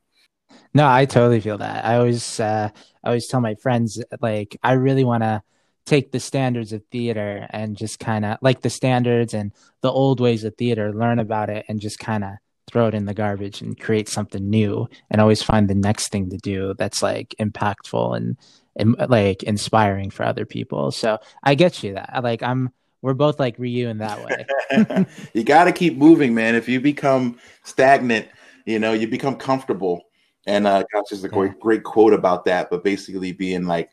[0.74, 1.84] No, I totally feel that.
[1.84, 2.70] I always, uh,
[3.04, 5.42] I always tell my friends, like, I really want to
[5.84, 10.20] take the standards of theater and just kind of like the standards and the old
[10.20, 12.30] ways of theater, learn about it and just kind of
[12.70, 16.30] throw it in the garbage and create something new and always find the next thing
[16.30, 18.36] to do that's like impactful and,
[18.76, 20.90] and like inspiring for other people.
[20.90, 22.20] So I get you that.
[22.22, 22.70] Like I'm
[23.02, 25.06] we're both like Ryu in that way.
[25.34, 26.54] you got to keep moving, man.
[26.54, 28.28] If you become stagnant,
[28.64, 30.04] you know, you become comfortable.
[30.46, 31.34] And uh, gosh, there's a yeah.
[31.34, 32.70] great, great quote about that.
[32.70, 33.90] But basically, being like,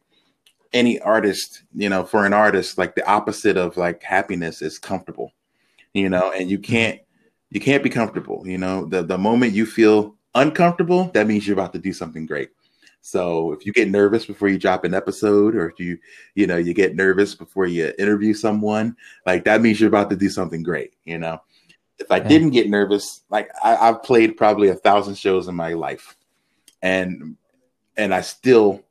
[0.74, 5.34] any artist, you know, for an artist, like the opposite of like happiness is comfortable,
[5.94, 6.72] you know, and you mm-hmm.
[6.72, 7.00] can't
[7.50, 8.86] you can't be comfortable, you know.
[8.86, 12.50] The the moment you feel uncomfortable, that means you're about to do something great.
[13.02, 15.98] So if you get nervous before you drop an episode, or if you,
[16.36, 20.16] you know, you get nervous before you interview someone, like that means you're about to
[20.16, 21.42] do something great, you know.
[21.98, 25.74] If I didn't get nervous, like I, I've played probably a thousand shows in my
[25.74, 26.16] life,
[26.82, 27.36] and
[27.98, 28.84] and I still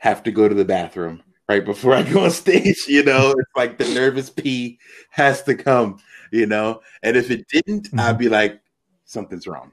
[0.00, 2.84] have to go to the bathroom right before I go on stage.
[2.88, 4.78] You know, it's like the nervous pee
[5.10, 6.00] has to come,
[6.32, 8.00] you know, and if it didn't, mm-hmm.
[8.00, 8.60] I'd be like,
[9.04, 9.72] something's wrong.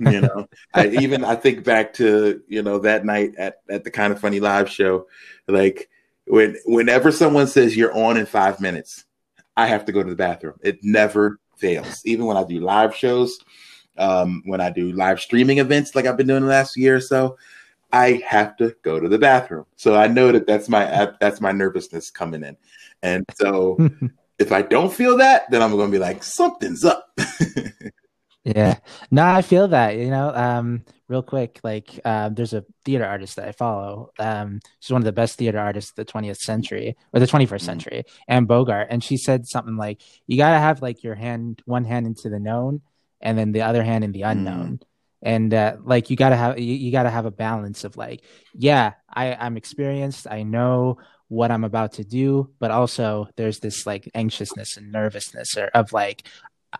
[0.00, 3.90] You know, I even I think back to you know that night at at the
[3.90, 5.06] kind of funny live show,
[5.48, 5.88] like
[6.26, 9.04] when whenever someone says you're on in five minutes,
[9.56, 10.54] I have to go to the bathroom.
[10.62, 12.00] It never fails.
[12.04, 13.38] Even when I do live shows,
[13.96, 17.00] um, when I do live streaming events like I've been doing the last year or
[17.00, 17.36] so,
[17.92, 19.64] I have to go to the bathroom.
[19.76, 22.56] So I know that that's my that's my nervousness coming in.
[23.02, 23.78] And so
[24.38, 27.08] if I don't feel that, then I'm going to be like something's up.
[28.44, 28.78] yeah.
[29.10, 33.36] No, I feel that, you know, um real quick like um, there's a theater artist
[33.36, 34.10] that I follow.
[34.18, 37.46] Um she's one of the best theater artists of the 20th century or the 21st
[37.46, 37.58] mm-hmm.
[37.58, 41.62] century, Anne Bogart, and she said something like you got to have like your hand
[41.64, 42.82] one hand into the known
[43.20, 44.78] and then the other hand in the unknown.
[44.78, 44.88] Mm
[45.22, 48.22] and uh, like you gotta have you, you, gotta have a balance of like
[48.54, 53.86] yeah I, i'm experienced i know what i'm about to do but also there's this
[53.86, 56.22] like anxiousness and nervousness or, of like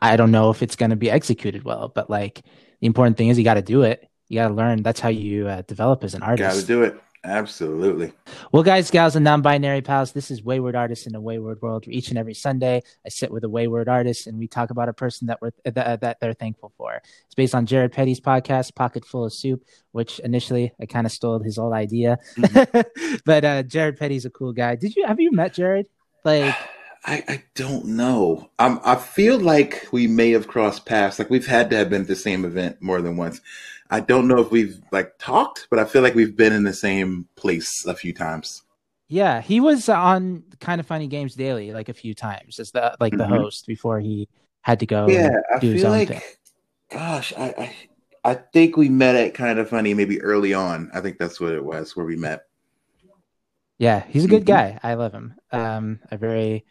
[0.00, 2.42] i don't know if it's going to be executed well but like
[2.80, 4.08] the important thing is you got to do it.
[4.28, 4.82] You got to learn.
[4.82, 6.56] That's how you uh, develop as an artist.
[6.56, 8.12] got to do it Absolutely.
[8.52, 11.84] Well, guys, gals, and non-binary pals, this is Wayward Artists in a Wayward World.
[11.88, 14.92] Each and every Sunday, I sit with a wayward artist, and we talk about a
[14.92, 16.94] person that we're that, that they're thankful for.
[16.94, 21.12] It's based on Jared Petty's podcast, Pocket Full of Soup, which initially I kind of
[21.12, 23.18] stole his old idea, mm-hmm.
[23.24, 24.76] but uh, Jared Petty's a cool guy.
[24.76, 25.88] Did you have you met Jared?
[26.24, 26.54] Like.
[27.04, 28.50] I, I don't know.
[28.58, 31.18] I'm, I feel like we may have crossed paths.
[31.18, 33.40] Like we've had to have been at the same event more than once.
[33.90, 36.74] I don't know if we've like talked, but I feel like we've been in the
[36.74, 38.62] same place a few times.
[39.08, 42.94] Yeah, he was on Kind of Funny Games Daily like a few times as the
[43.00, 43.34] like the mm-hmm.
[43.34, 44.28] host before he
[44.60, 45.08] had to go.
[45.08, 46.20] Yeah, I feel like, thing.
[46.90, 47.54] gosh, I,
[48.24, 50.90] I I think we met at Kind of Funny maybe early on.
[50.92, 52.42] I think that's what it was where we met.
[53.78, 54.74] Yeah, he's a good mm-hmm.
[54.74, 54.80] guy.
[54.82, 55.34] I love him.
[55.52, 56.66] Um, I very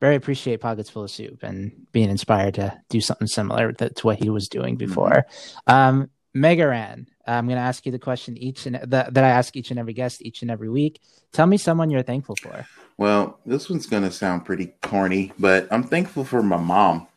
[0.00, 4.06] very appreciate Pockets Full of Soup and being inspired to do something similar to, to
[4.06, 4.86] what he was doing mm-hmm.
[4.86, 5.26] before.
[5.68, 5.72] Mm-hmm.
[5.72, 9.28] Um, Mega Ran, I'm going to ask you the question each and that, that I
[9.28, 11.00] ask each and every guest each and every week.
[11.32, 12.66] Tell me someone you're thankful for.
[12.98, 17.08] Well, this one's going to sound pretty corny, but I'm thankful for my mom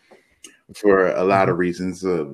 [0.76, 1.60] for a lot of mm-hmm.
[1.60, 2.06] reasons.
[2.06, 2.26] Uh,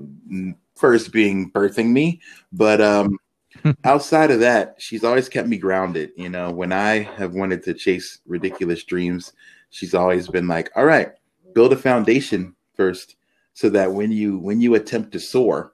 [0.75, 2.21] first being birthing me,
[2.53, 3.17] but um,
[3.83, 6.11] outside of that, she's always kept me grounded.
[6.15, 9.33] You know, when I have wanted to chase ridiculous dreams,
[9.69, 11.11] she's always been like, "All right,
[11.53, 13.15] build a foundation first,
[13.53, 15.73] so that when you when you attempt to soar,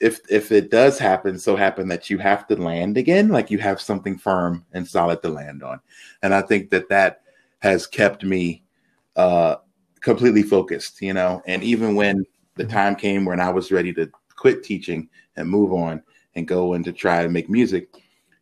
[0.00, 3.58] if if it does happen, so happen that you have to land again, like you
[3.58, 5.80] have something firm and solid to land on,
[6.22, 7.22] and I think that that
[7.60, 8.62] has kept me
[9.16, 9.56] uh,
[10.00, 11.42] completely focused, you know.
[11.46, 12.72] And even when the mm-hmm.
[12.72, 16.02] time came when I was ready to quit teaching and move on
[16.34, 17.88] and go and to try to make music,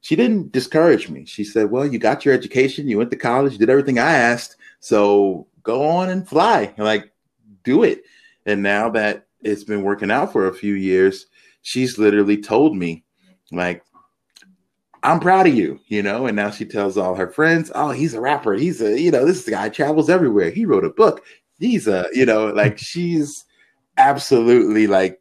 [0.00, 1.24] she didn't discourage me.
[1.24, 4.56] She said, "Well, you got your education, you went to college, did everything I asked,
[4.80, 7.12] so go on and fly, like
[7.62, 8.02] do it."
[8.44, 11.26] And now that it's been working out for a few years,
[11.64, 13.03] she's literally told me,
[13.50, 13.83] like,
[15.03, 16.27] I'm proud of you, you know.
[16.27, 18.55] And now she tells all her friends, oh, he's a rapper.
[18.55, 20.50] He's a, you know, this guy travels everywhere.
[20.50, 21.24] He wrote a book.
[21.59, 23.44] He's a, you know, like she's
[23.96, 25.20] absolutely like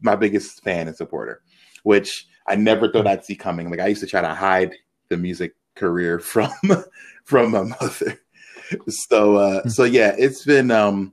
[0.00, 1.42] my biggest fan and supporter,
[1.82, 3.68] which I never thought I'd see coming.
[3.70, 4.74] Like I used to try to hide
[5.08, 6.52] the music career from
[7.24, 8.20] from my mother.
[8.88, 11.12] So uh so yeah, it's been um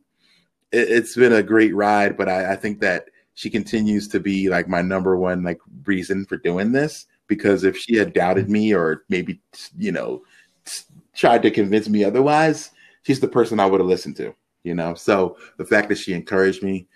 [0.71, 4.49] it, has been a great ride, but I, I think that she continues to be
[4.49, 8.73] like my number one like reason for doing this because if she had doubted me
[8.73, 9.39] or maybe
[9.77, 10.21] you know
[11.15, 12.71] tried to convince me otherwise
[13.03, 14.33] she's the person i would have listened to
[14.67, 14.93] you know?
[14.93, 16.87] So the fact that she encouraged me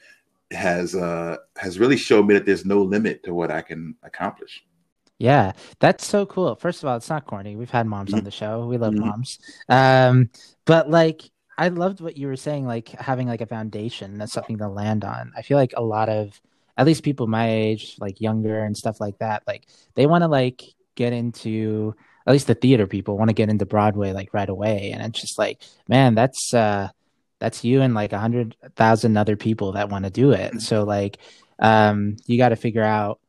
[0.52, 4.62] has uh has really showed me that there's no limit to what i can accomplish.
[5.18, 6.56] Yeah that's so cool.
[6.56, 7.56] First of all it's not corny.
[7.56, 8.18] We've had moms mm-hmm.
[8.20, 8.66] on the show.
[8.66, 9.08] We love mm-hmm.
[9.08, 9.40] moms.
[9.70, 10.30] Um
[10.66, 14.58] but like I loved what you were saying, like having like a foundation that's something
[14.58, 15.32] to land on.
[15.38, 16.42] I feel like a lot of,
[16.76, 20.28] at least people my age, like younger and stuff like that, like they want to
[20.28, 20.64] like
[20.96, 21.94] get into,
[22.26, 25.22] at least the theater people want to get into Broadway like right away, and it's
[25.22, 26.90] just like, man, that's uh,
[27.38, 30.62] that's you and like a hundred thousand other people that want to do it.
[30.62, 31.20] So like,
[31.60, 33.20] um, you got to figure out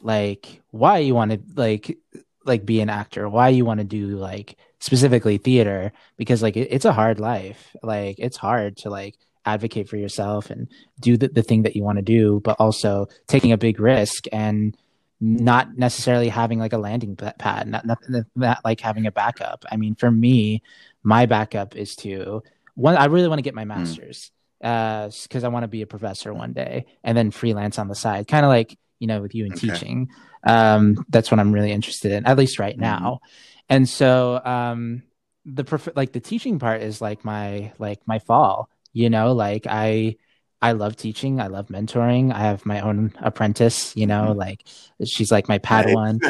[0.00, 1.98] like why you want to like
[2.44, 6.68] like be an actor, why you want to do like specifically theater because like it,
[6.70, 10.68] it's a hard life like it's hard to like advocate for yourself and
[11.00, 14.24] do the, the thing that you want to do but also taking a big risk
[14.32, 14.76] and
[15.20, 17.98] not necessarily having like a landing pad not, not,
[18.34, 20.62] not like having a backup i mean for me
[21.02, 22.42] my backup is to
[22.74, 23.68] one i really want to get my hmm.
[23.68, 27.88] master's because uh, i want to be a professor one day and then freelance on
[27.88, 29.68] the side kind of like you know with you in okay.
[29.68, 30.08] teaching
[30.44, 32.82] um, that's what i'm really interested in at least right mm-hmm.
[32.82, 33.20] now
[33.70, 35.02] and so um
[35.46, 39.66] the prof- like the teaching part is like my like my fall you know like
[39.66, 40.16] i
[40.62, 41.40] i love teaching.
[41.40, 42.34] I love mentoring.
[42.34, 44.38] I have my own apprentice you know mm-hmm.
[44.38, 44.66] like
[45.06, 46.20] she's like my padawan.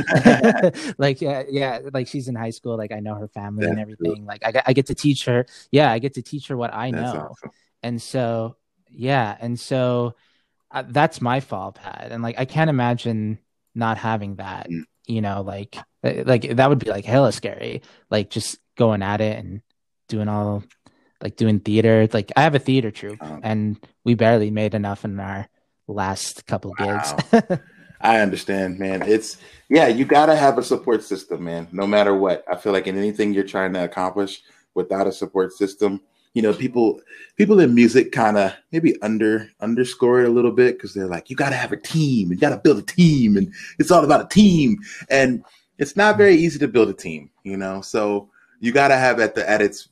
[0.99, 2.77] Like yeah yeah like she's in high school.
[2.77, 4.19] Like i know her family That's and everything.
[4.19, 4.27] Cool.
[4.27, 5.47] like I, I get to teach her.
[5.73, 7.31] Yeah i get to teach her what i know.
[7.33, 7.51] awesome.
[7.83, 8.57] and so
[8.89, 10.15] yeah and so
[10.71, 12.13] uh, that's my fall pad.
[12.13, 13.41] And like i can't imagine
[13.75, 14.71] not having that.
[14.71, 17.83] Mm you know, like uh, like that would be like hella scary.
[18.11, 19.63] Like just going at it and
[20.09, 20.65] doing all
[21.23, 22.09] like doing theater.
[22.13, 25.49] Like I have a theater troupe um, and we barely made enough in our
[25.87, 27.03] last couple wow.
[27.33, 27.61] gigs.
[28.01, 29.03] I understand, man.
[29.03, 29.37] It's
[29.69, 31.69] yeah, you gotta have a support system, man.
[31.73, 32.45] No matter what.
[32.51, 34.43] I feel like in anything you're trying to accomplish
[34.75, 36.01] without a support system,
[36.35, 37.01] you know, people
[37.37, 41.29] people in music kind of maybe under underscore it a little bit because they're like,
[41.29, 44.05] you got to have a team, you got to build a team, and it's all
[44.05, 45.43] about a team, and
[45.79, 47.81] it's not very easy to build a team, you know.
[47.81, 48.29] So
[48.61, 49.89] you got to have at the at its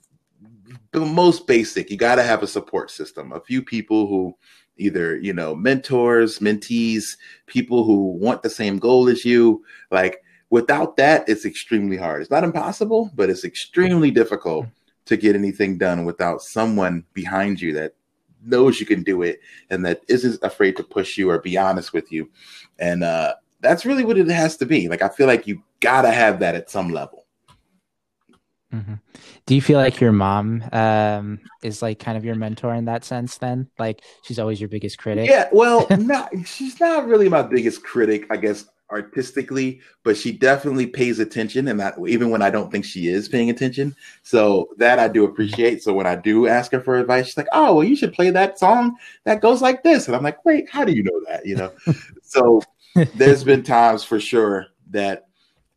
[0.94, 4.36] most basic, you got to have a support system, a few people who
[4.76, 10.96] either you know mentors, mentees, people who want the same goal as you, like without
[10.96, 12.22] that, it's extremely hard.
[12.22, 14.66] It's not impossible, but it's extremely difficult
[15.08, 17.94] to get anything done without someone behind you that
[18.44, 19.40] knows you can do it
[19.70, 22.30] and that isn't afraid to push you or be honest with you.
[22.78, 24.88] And uh, that's really what it has to be.
[24.88, 27.24] Like I feel like you gotta have that at some level.
[28.72, 28.94] Mm-hmm.
[29.46, 33.02] Do you feel like your mom um, is like kind of your mentor in that
[33.02, 33.38] sense?
[33.38, 35.28] Then, like she's always your biggest critic.
[35.28, 40.86] Yeah, well, not she's not really my biggest critic, I guess, artistically, but she definitely
[40.86, 43.94] pays attention, and that even when I don't think she is paying attention.
[44.22, 45.82] So that I do appreciate.
[45.82, 48.30] So when I do ask her for advice, she's like, "Oh, well, you should play
[48.30, 51.46] that song that goes like this," and I'm like, "Wait, how do you know that?"
[51.46, 51.72] You know.
[52.22, 52.62] so
[53.14, 55.26] there's been times for sure that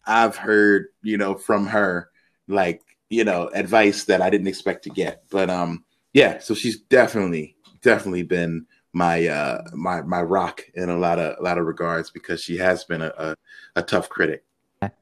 [0.06, 2.10] I've heard, you know, from her
[2.48, 5.24] like you know advice that I didn't expect to get.
[5.30, 10.98] But um, yeah, so she's definitely definitely been my uh my my rock in a
[10.98, 13.36] lot of a lot of regards because she has been a a,
[13.78, 14.44] a tough critic.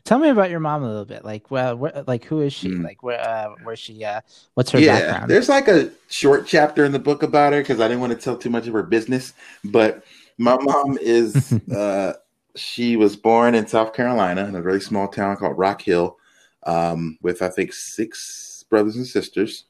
[0.04, 1.23] Tell me about your mom a little bit.
[1.23, 2.67] Like, well, where, like who is she?
[2.67, 2.84] Mm.
[2.84, 4.04] Like, where, uh, where she?
[4.04, 4.19] Uh,
[4.54, 5.32] what's her yeah, background?
[5.32, 8.19] There's like a short chapter in the book about her because I didn't want to
[8.19, 9.32] tell too much of her business.
[9.63, 10.04] But
[10.38, 12.13] my mom is, uh,
[12.58, 16.17] she was born in South Carolina in a very small town called Rock Hill,
[16.63, 19.63] um, with I think six brothers and sisters,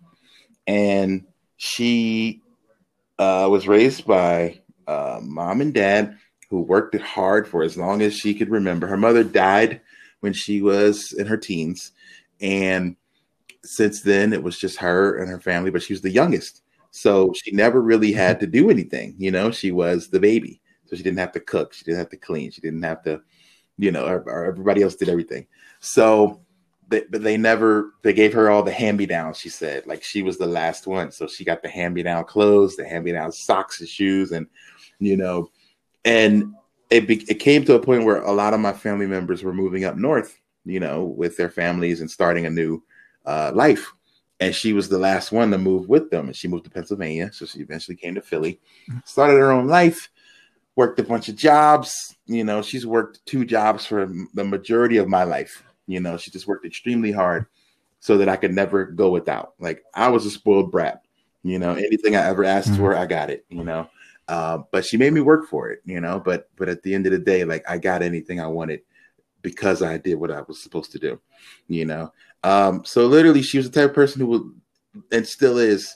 [0.66, 1.24] and
[1.58, 2.42] she
[3.20, 6.18] uh, was raised by uh, mom and dad
[6.50, 8.88] who worked it hard for as long as she could remember.
[8.88, 9.82] Her mother died
[10.22, 11.92] when she was in her teens,
[12.42, 12.96] and
[13.64, 15.70] since then it was just her and her family.
[15.70, 19.14] But she was the youngest, so she never really had to do anything.
[19.18, 22.10] You know, she was the baby, so she didn't have to cook, she didn't have
[22.10, 23.22] to clean, she didn't have to,
[23.78, 25.46] you know, everybody else did everything.
[25.82, 26.42] So
[26.90, 29.38] they, but they never they gave her all the hand me downs.
[29.38, 32.26] She said like she was the last one, so she got the hand me down
[32.26, 34.48] clothes, the hand me down socks and shoes, and
[35.00, 35.50] you know,
[36.04, 36.54] and
[36.90, 39.54] it be, it came to a point where a lot of my family members were
[39.54, 42.84] moving up north, you know, with their families and starting a new
[43.26, 43.94] uh, life.
[44.40, 47.30] And she was the last one to move with them, and she moved to Pennsylvania.
[47.34, 48.60] So she eventually came to Philly,
[49.04, 50.10] started her own life,
[50.76, 52.16] worked a bunch of jobs.
[52.26, 56.30] You know, she's worked two jobs for the majority of my life you know, she
[56.30, 57.48] just worked extremely hard
[58.00, 59.56] so that I could never go without.
[59.60, 61.02] Like I was a spoiled brat.
[61.42, 62.78] You know, anything I ever asked mm-hmm.
[62.78, 63.44] for, I got it.
[63.50, 63.90] You know,
[64.28, 65.82] uh, but she made me work for it.
[65.86, 68.46] You know, but but at the end of the day, like I got anything I
[68.46, 68.82] wanted
[69.42, 71.20] because I did what I was supposed to do.
[71.68, 74.62] You know, um, so literally, she was the type of person who would
[75.12, 75.96] and still is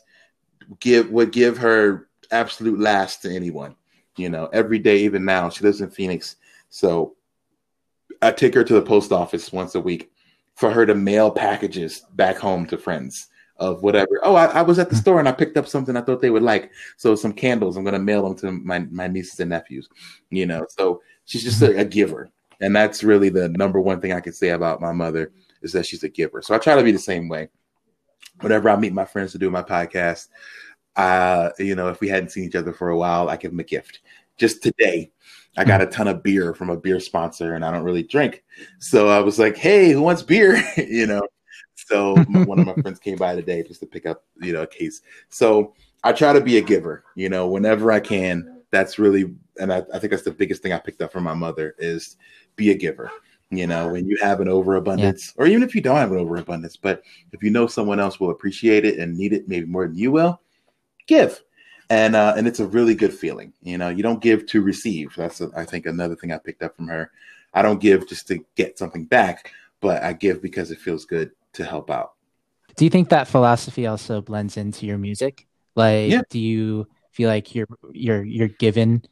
[0.80, 3.76] give would give her absolute last to anyone.
[4.18, 6.38] You know, every day, even now, she lives in Phoenix.
[6.70, 7.16] So
[8.24, 10.12] I take her to the post office once a week
[10.56, 14.20] for her to mail packages back home to friends of whatever.
[14.24, 16.30] Oh, I, I, was at the store and I picked up something I thought they
[16.30, 16.72] would like.
[16.98, 17.78] So some candles.
[17.78, 19.90] I'm gonna mail them to my my nieces and nephews.
[20.30, 22.30] You know, so she's just a, a giver,
[22.62, 25.32] and that's really the number one thing I can say about my mother
[25.62, 26.42] is that she's a giver.
[26.42, 27.50] So I try to be the same way.
[28.42, 30.28] Whenever I meet my friends to do my podcast,
[30.96, 33.60] uh, you know, if we hadn't seen each other for a while, I give them
[33.60, 34.00] a gift.
[34.38, 35.12] Just today,
[35.56, 38.44] I got a ton of beer from a beer sponsor and I don't really drink.
[38.80, 40.62] So I was like, hey, who wants beer?
[40.78, 41.22] you know,
[41.76, 44.68] so one of my friends came by today just to pick up, you know, a
[44.68, 45.02] case.
[45.30, 48.62] So I try to be a giver, you know, whenever I can.
[48.72, 51.36] That's really, and I, I think that's the biggest thing I picked up from my
[51.36, 52.18] mother is
[52.56, 53.12] be a giver.
[53.52, 55.44] You know, when you have an overabundance, yeah.
[55.44, 58.32] or even if you don't have an overabundance, but if you know someone else will
[58.32, 60.42] appreciate it and need it maybe more than you will,
[61.06, 61.40] give
[61.90, 63.54] and uh, and it's a really good feeling.
[63.62, 65.14] You know, you don't give to receive.
[65.16, 67.12] That's a, I think another thing I picked up from her.
[67.54, 71.32] I don't give just to get something back, but I give because it feels good
[71.54, 72.14] to help out.
[72.76, 75.46] Do you think that philosophy also blends into your music?
[75.76, 76.22] Like, yeah.
[76.30, 79.04] do you feel like you're you're you're given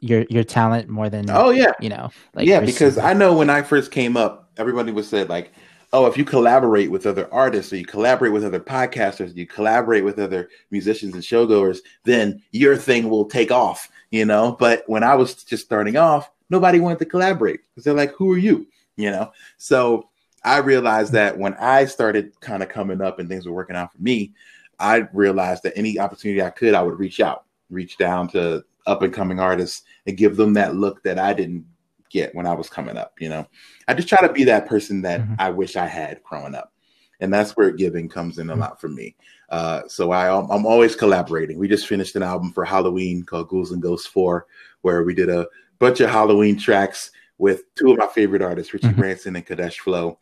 [0.00, 3.50] your your talent more than oh yeah you know like yeah because I know when
[3.50, 5.52] I first came up, everybody was said like
[5.92, 10.04] oh, if you collaborate with other artists or you collaborate with other podcasters, you collaborate
[10.04, 14.56] with other musicians and showgoers, then your thing will take off, you know.
[14.58, 18.30] But when I was just starting off, nobody wanted to collaborate because they're like, who
[18.32, 18.66] are you?
[18.96, 19.32] You know.
[19.56, 20.08] So
[20.44, 23.92] I realized that when I started kind of coming up and things were working out
[23.92, 24.32] for me,
[24.78, 29.02] I realized that any opportunity I could, I would reach out, reach down to up
[29.02, 31.66] and coming artists and give them that look that I didn't
[32.10, 33.14] get when I was coming up.
[33.18, 33.46] You know,
[33.88, 35.34] I just try to be that person that mm-hmm.
[35.38, 36.72] I wish I had growing up,
[37.20, 38.60] and that's where giving comes in a mm-hmm.
[38.60, 39.16] lot for me.
[39.48, 41.58] Uh, so I, I'm always collaborating.
[41.58, 44.46] We just finished an album for Halloween called Ghouls and Ghosts Four,
[44.82, 45.46] where we did a
[45.78, 49.00] bunch of Halloween tracks with two of my favorite artists, Richie mm-hmm.
[49.00, 50.18] Branson and Kadesh Flow.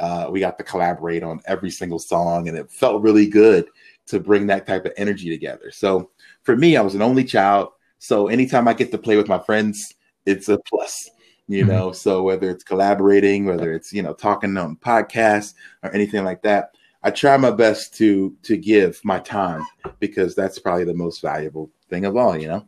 [0.00, 3.66] Uh, we got to collaborate on every single song, and it felt really good
[4.06, 5.70] to bring that type of energy together.
[5.70, 6.10] So
[6.42, 7.68] for me, I was an only child.
[7.98, 9.94] So anytime I get to play with my friends,
[10.26, 11.08] it's a plus
[11.52, 11.72] you mm-hmm.
[11.72, 11.92] know.
[11.92, 16.74] So whether it's collaborating, whether it's you know talking on podcasts or anything like that,
[17.02, 19.64] I try my best to to give my time
[20.00, 22.66] because that's probably the most valuable thing of all, you know.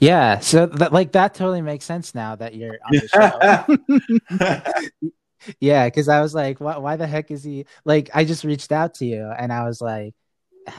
[0.00, 3.78] Yeah, so that like that totally makes sense now that you're on the
[4.78, 5.10] show.
[5.60, 8.10] yeah, because I was like, why, why the heck is he like?
[8.14, 10.14] I just reached out to you, and I was like,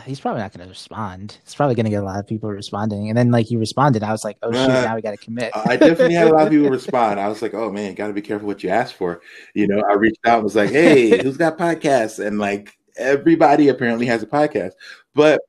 [0.06, 1.38] he's probably not going to respond.
[1.44, 3.10] He's probably going to get a lot of people responding.
[3.10, 5.18] And then like you responded, I was like, oh shit, uh, now we got to
[5.18, 5.52] commit.
[5.56, 7.20] I definitely had a lot of people respond.
[7.20, 9.22] I was like, oh man, got to be careful what you ask for.
[9.54, 12.26] You know, I reached out and was like, hey, who's got podcasts?
[12.26, 14.72] And like everybody apparently has a podcast,
[15.14, 15.42] but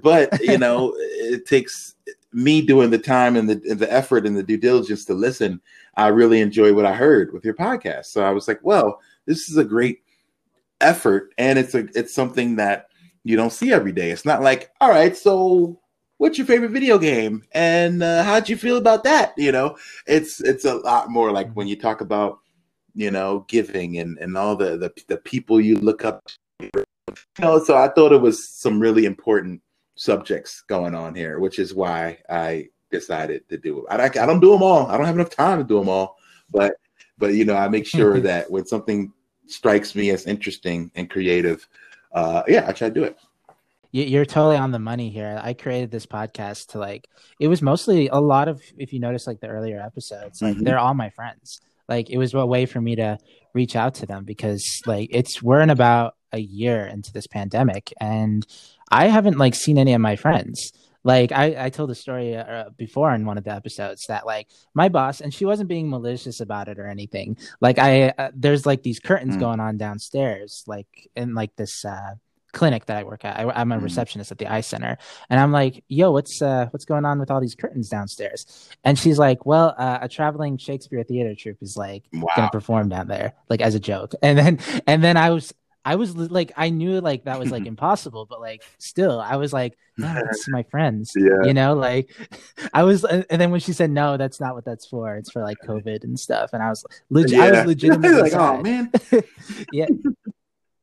[0.00, 1.94] but you know, it takes
[2.32, 5.60] me doing the time and the and the effort and the due diligence to listen.
[5.96, 8.06] I really enjoy what I heard with your podcast.
[8.06, 10.02] So I was like, well, this is a great
[10.80, 12.86] effort, and it's a it's something that
[13.24, 14.10] you don't see every day.
[14.10, 15.80] It's not like, all right, so
[16.18, 19.32] what's your favorite video game and uh, how'd you feel about that?
[19.36, 22.38] You know, it's it's a lot more like when you talk about
[22.94, 26.24] you know giving and and all the the, the people you look up.
[26.60, 26.70] To.
[26.70, 26.84] You
[27.40, 29.60] know, so I thought it was some really important
[29.96, 33.86] subjects going on here, which is why I decided to do it.
[33.90, 34.86] I, I don't do them all.
[34.86, 36.16] I don't have enough time to do them all,
[36.50, 36.74] but
[37.18, 39.12] but you know, I make sure that when something
[39.46, 41.68] strikes me as interesting and creative,
[42.12, 43.16] uh, yeah, I try to do it.
[43.94, 45.38] You're totally on the money here.
[45.42, 47.06] I created this podcast to like,
[47.38, 50.64] it was mostly a lot of, if you notice, like the earlier episodes, like mm-hmm.
[50.64, 51.60] they're all my friends.
[51.88, 53.18] Like it was a way for me to
[53.52, 57.92] reach out to them because like it's, we're in about a year into this pandemic
[58.00, 58.46] and
[58.90, 60.72] I haven't like seen any of my friends
[61.04, 64.48] like I, I told the story uh, before in one of the episodes that like
[64.74, 68.66] my boss and she wasn't being malicious about it or anything like i uh, there's
[68.66, 69.40] like these curtains mm.
[69.40, 72.14] going on downstairs like in like this uh
[72.52, 73.38] clinic that I work at.
[73.38, 73.82] I, am a mm.
[73.82, 74.98] receptionist at the eye center,
[75.28, 78.98] and I'm like, "Yo, what's uh, what's going on with all these curtains downstairs?" And
[78.98, 82.28] she's like, "Well, uh, a traveling Shakespeare theater troupe is like wow.
[82.36, 85.52] gonna perform down there, like as a joke." And then and then I was
[85.84, 89.52] I was like, I knew like that was like impossible, but like still, I was
[89.52, 91.42] like, no, it's my friends, yeah.
[91.44, 92.10] you know, like
[92.72, 95.16] I was, and then when she said no, that's not what that's for.
[95.16, 97.44] It's for like COVID and stuff, and I was legit, yeah.
[97.44, 98.90] I was legitimately like, oh man,
[99.72, 99.86] yeah,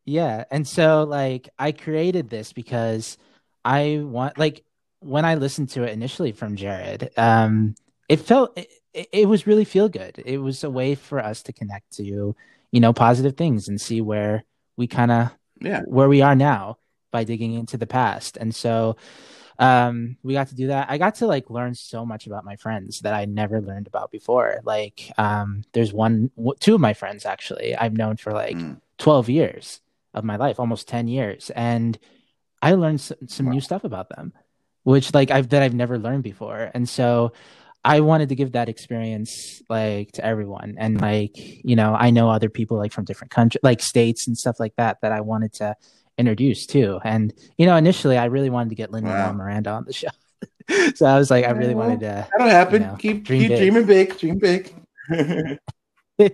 [0.06, 3.18] yeah, and so like I created this because
[3.64, 4.64] I want like
[5.00, 7.76] when I listened to it initially from Jared, um,
[8.10, 10.22] it felt it, it was really feel good.
[10.26, 14.02] It was a way for us to connect to you know positive things and see
[14.02, 14.44] where
[14.80, 15.82] we kind of yeah.
[15.82, 16.78] where we are now
[17.12, 18.38] by digging into the past.
[18.38, 18.96] And so
[19.60, 20.90] um we got to do that.
[20.90, 24.10] I got to like learn so much about my friends that i never learned about
[24.10, 24.62] before.
[24.64, 28.80] Like um there's one two of my friends actually i've known for like mm.
[28.98, 29.82] 12 years
[30.14, 31.52] of my life almost 10 years.
[31.52, 32.00] And
[32.62, 33.52] i learned some, some wow.
[33.52, 34.32] new stuff about them
[34.84, 36.72] which like i've that i've never learned before.
[36.74, 37.34] And so
[37.84, 40.76] I wanted to give that experience like to everyone.
[40.78, 44.38] And like, you know, I know other people like from different countries, like states and
[44.38, 45.76] stuff like that, that I wanted to
[46.18, 47.00] introduce too.
[47.04, 49.32] And, you know, initially I really wanted to get Linda wow.
[49.32, 50.10] Miranda on the show.
[50.96, 52.28] so I was like, I really wanted to.
[52.32, 52.82] That'll happen.
[52.82, 53.58] You know, keep dream keep big.
[53.60, 54.76] dreaming big, dream big.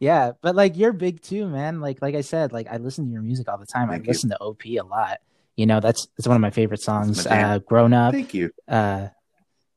[0.00, 1.80] yeah, but like you're big too, man.
[1.80, 3.88] Like like I said, like I listen to your music all the time.
[3.88, 4.08] Thank I you.
[4.08, 5.18] listen to OP a lot.
[5.56, 7.26] You know, that's that's one of my favorite songs.
[7.26, 8.14] Uh, grown up.
[8.14, 8.50] Thank you.
[8.66, 9.08] Uh,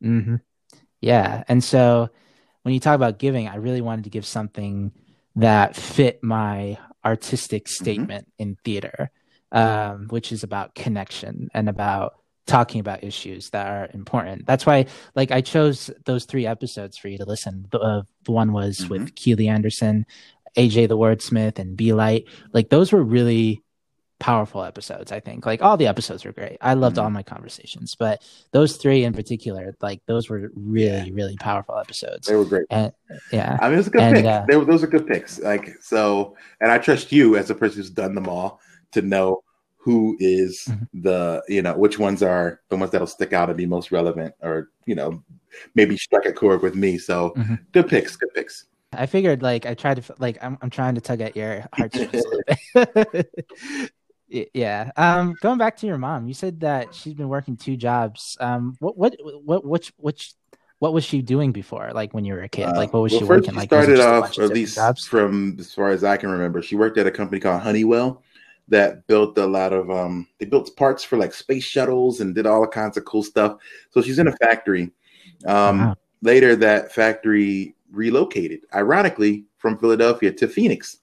[0.03, 0.35] mm-hmm.
[1.01, 1.43] Yeah.
[1.47, 2.09] And so
[2.61, 4.91] when you talk about giving, I really wanted to give something
[5.35, 7.83] that fit my artistic mm-hmm.
[7.83, 8.43] statement mm-hmm.
[8.43, 9.11] in theater,
[9.51, 14.45] um, which is about connection and about talking about issues that are important.
[14.45, 14.85] That's why,
[15.15, 17.67] like, I chose those three episodes for you to listen.
[17.71, 18.89] The, uh, the one was mm-hmm.
[18.89, 20.05] with Keeley Anderson,
[20.57, 22.25] AJ the Wordsmith, and Be Light.
[22.53, 23.63] Like, those were really
[24.21, 25.45] powerful episodes i think.
[25.45, 26.57] Like all the episodes were great.
[26.61, 27.05] I loved mm-hmm.
[27.05, 31.13] all my conversations but those three in particular like those were really yeah.
[31.13, 32.27] really powerful episodes.
[32.27, 32.67] They were great.
[32.69, 32.93] And,
[33.31, 33.57] yeah.
[33.61, 34.25] I mean it was a good and, pick.
[34.25, 35.39] uh, they were, those are good picks.
[35.39, 38.59] Like so and i trust you as a person who's done them all
[38.91, 39.43] to know
[39.77, 41.01] who is mm-hmm.
[41.01, 44.33] the you know which ones are the ones that'll stick out and be most relevant
[44.41, 45.23] or you know
[45.75, 46.97] maybe strike a chord with me.
[46.97, 47.55] So mm-hmm.
[47.71, 48.65] good picks good picks.
[48.93, 52.23] I figured like I tried to like I'm I'm trying to tug at your heartstrings
[54.53, 54.91] Yeah.
[54.95, 58.37] Um, going back to your mom, you said that she's been working two jobs.
[58.39, 60.33] Um, what what what which which
[60.79, 61.91] what was she doing before?
[61.93, 63.55] Like when you were a kid, like what was uh, well, she working?
[63.55, 63.69] Like?
[63.69, 65.05] She like started off at least jobs?
[65.05, 66.61] from as far as I can remember.
[66.61, 68.23] She worked at a company called Honeywell
[68.67, 72.47] that built a lot of um they built parts for like space shuttles and did
[72.47, 73.57] all kinds of cool stuff.
[73.89, 74.91] So she's in a factory.
[75.45, 75.95] Um, wow.
[76.21, 80.97] later that factory relocated, ironically, from Philadelphia to Phoenix.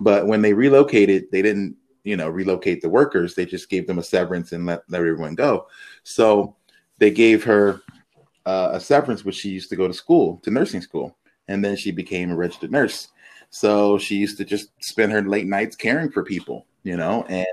[0.00, 3.98] But when they relocated, they didn't you know relocate the workers they just gave them
[3.98, 5.66] a severance and let, let everyone go
[6.02, 6.56] so
[6.98, 7.80] they gave her
[8.46, 11.16] uh, a severance which she used to go to school to nursing school
[11.48, 13.08] and then she became a registered nurse.
[13.50, 17.24] So she used to just spend her late nights caring for people, you know.
[17.28, 17.46] And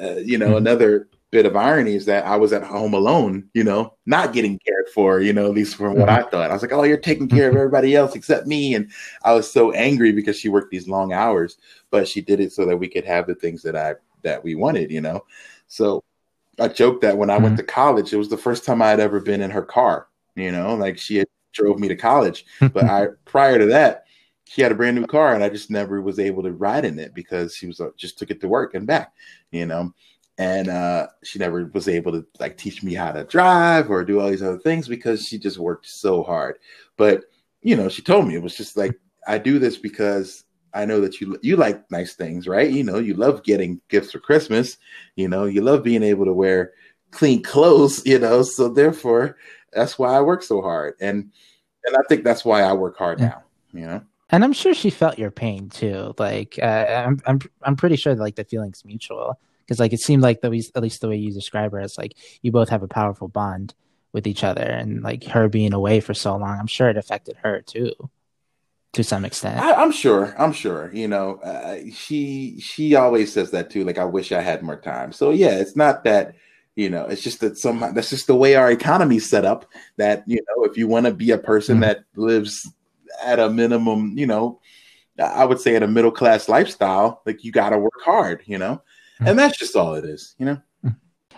[0.00, 0.56] uh, you know, mm-hmm.
[0.56, 4.58] another bit of irony is that I was at home alone, you know, not getting
[4.66, 6.26] cared for, you know, at least from what mm-hmm.
[6.26, 6.50] I thought.
[6.50, 7.58] I was like, oh, you're taking care of mm-hmm.
[7.58, 8.74] everybody else except me.
[8.74, 8.90] And
[9.22, 11.58] I was so angry because she worked these long hours,
[11.90, 14.54] but she did it so that we could have the things that I that we
[14.54, 15.24] wanted, you know.
[15.66, 16.02] So
[16.58, 17.44] I joked that when I mm-hmm.
[17.44, 20.08] went to college, it was the first time I had ever been in her car,
[20.34, 22.46] you know, like she had drove me to college.
[22.60, 24.04] but I prior to that,
[24.44, 26.98] she had a brand new car and I just never was able to ride in
[26.98, 29.12] it because she was uh, just took it to work and back,
[29.50, 29.92] you know.
[30.38, 34.20] And uh, she never was able to like teach me how to drive or do
[34.20, 36.58] all these other things because she just worked so hard.
[36.96, 37.24] But
[37.60, 41.00] you know, she told me it was just like I do this because I know
[41.00, 42.70] that you you like nice things, right?
[42.70, 44.76] You know, you love getting gifts for Christmas.
[45.16, 46.72] You know, you love being able to wear
[47.10, 48.06] clean clothes.
[48.06, 49.36] You know, so therefore,
[49.72, 51.30] that's why I work so hard, and
[51.84, 53.42] and I think that's why I work hard now.
[53.72, 56.14] You know, and I'm sure she felt your pain too.
[56.18, 60.22] Like, uh, I'm I'm I'm pretty sure like the feeling's mutual because like it seemed
[60.22, 62.88] like the at least the way you describe her, it's like you both have a
[62.88, 63.74] powerful bond
[64.14, 67.36] with each other, and like her being away for so long, I'm sure it affected
[67.42, 67.92] her too
[68.94, 69.60] to some extent.
[69.60, 70.34] I, am sure.
[70.38, 70.90] I'm sure.
[70.94, 73.84] You know, uh, she she always says that too.
[73.84, 75.12] Like, I wish I had more time.
[75.12, 76.34] So yeah, it's not that.
[76.74, 79.66] You know, it's just that somehow that's just the way our economy's set up.
[79.96, 81.82] That you know, if you want to be a person mm-hmm.
[81.82, 82.72] that lives
[83.22, 84.60] at a minimum, you know,
[85.18, 88.42] I would say at a middle class lifestyle, like you got to work hard.
[88.46, 88.82] You know.
[89.20, 90.34] And that's just all it is.
[90.38, 90.62] You know.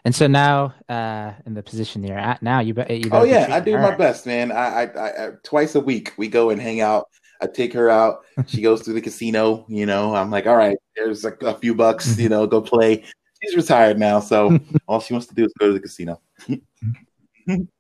[0.03, 3.61] And so now, uh, in the position you're at now, you, you oh yeah, I
[3.61, 3.83] do her.
[3.83, 4.51] my best, man.
[4.51, 7.07] I, I, I, twice a week we go and hang out
[7.41, 8.25] I take her out.
[8.47, 9.65] She goes to the casino.
[9.69, 12.19] You know, I'm like, all right, there's like a few bucks.
[12.19, 13.05] You know, go play.
[13.43, 14.59] She's retired now, so
[14.89, 16.21] all she wants to do is go to the casino.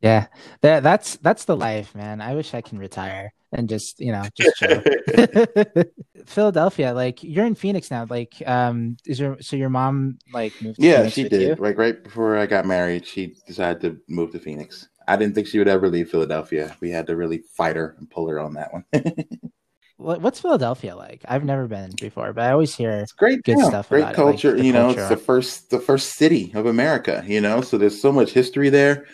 [0.00, 0.26] yeah,
[0.60, 2.20] that that's that's the life, man.
[2.20, 4.82] I wish I can retire and just you know just chill.
[6.26, 8.06] Philadelphia, like you're in Phoenix now.
[8.08, 10.78] Like, um, is your so your mom like moved?
[10.78, 11.40] yeah, Phoenix she did.
[11.40, 11.54] You?
[11.56, 14.88] Like right before I got married, she decided to move to Phoenix.
[15.08, 16.76] I didn't think she would ever leave Philadelphia.
[16.80, 18.84] We had to really fight her and pull her on that one.
[19.98, 21.24] What's Philadelphia like?
[21.26, 23.88] I've never been before, but I always hear it's great good town, stuff.
[23.88, 24.54] Great culture.
[24.54, 25.00] Like you know, culture.
[25.00, 27.24] it's the first the first city of America.
[27.26, 29.06] You know, so there's so much history there.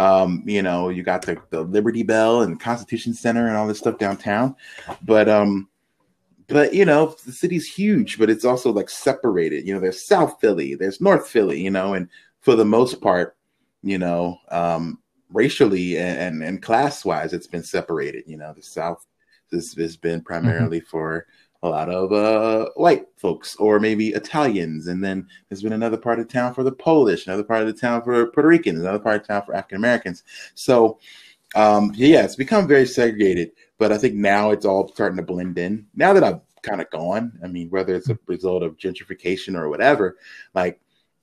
[0.00, 3.78] Um, you know, you got the, the Liberty Bell and Constitution Center and all this
[3.78, 4.56] stuff downtown,
[5.02, 5.68] but um,
[6.46, 9.66] but you know, the city's huge, but it's also like separated.
[9.66, 11.60] You know, there's South Philly, there's North Philly.
[11.60, 12.08] You know, and
[12.40, 13.36] for the most part,
[13.82, 14.98] you know, um,
[15.32, 18.24] racially and, and, and class wise, it's been separated.
[18.26, 19.04] You know, the South
[19.50, 20.26] this has been mm-hmm.
[20.26, 20.88] primarily mm-hmm.
[20.88, 21.26] for
[21.62, 26.18] a lot of uh, white folks or maybe Italians, and then there's been another part
[26.18, 29.20] of town for the Polish, another part of the town for Puerto Ricans, another part
[29.20, 30.22] of town for African Americans.
[30.54, 30.98] So,
[31.54, 33.52] um, yeah, it's become very segregated.
[33.78, 35.86] But I think now it's all starting to blend in.
[35.94, 39.70] Now that I've kind of gone, I mean, whether it's a result of gentrification or
[39.70, 40.18] whatever,
[40.54, 40.80] like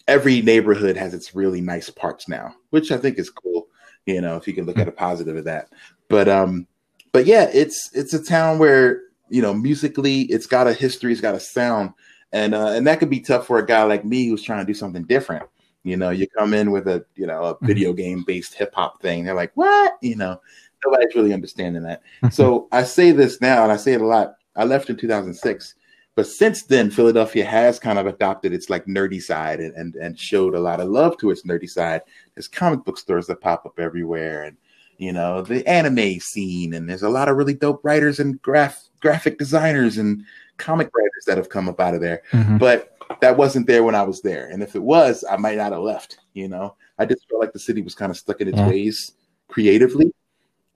[0.07, 3.67] every neighborhood has its really nice parts now, which I think is cool
[4.07, 5.69] you know, if you can look at a positive of that.
[6.07, 6.65] But um,
[7.11, 11.21] but yeah, it's it's a town where you know musically it's got a history, it's
[11.21, 11.93] got a sound,
[12.31, 14.71] and uh, and that could be tough for a guy like me who's trying to
[14.71, 15.47] do something different.
[15.83, 17.65] You know, you come in with a you know a mm-hmm.
[17.65, 19.97] video game based hip hop thing, they're like, what?
[20.01, 20.41] You know,
[20.85, 22.01] nobody's really understanding that.
[22.31, 24.35] so I say this now, and I say it a lot.
[24.55, 25.75] I left in 2006
[26.17, 30.19] but since then, Philadelphia has kind of adopted its like nerdy side and, and, and
[30.19, 32.01] showed a lot of love to its nerdy side.
[32.33, 34.57] There's comic book stores that pop up everywhere, and
[34.97, 38.89] you know the anime scene, and there's a lot of really dope writers and graph
[38.99, 40.23] graphic designers and
[40.57, 42.23] comic writers that have come up out of there.
[42.31, 42.57] Mm-hmm.
[42.57, 45.71] But that wasn't there when I was there, and if it was, I might not
[45.71, 46.19] have left.
[46.33, 48.67] You know, I just felt like the city was kind of stuck in its yeah.
[48.67, 49.13] ways
[49.47, 50.13] creatively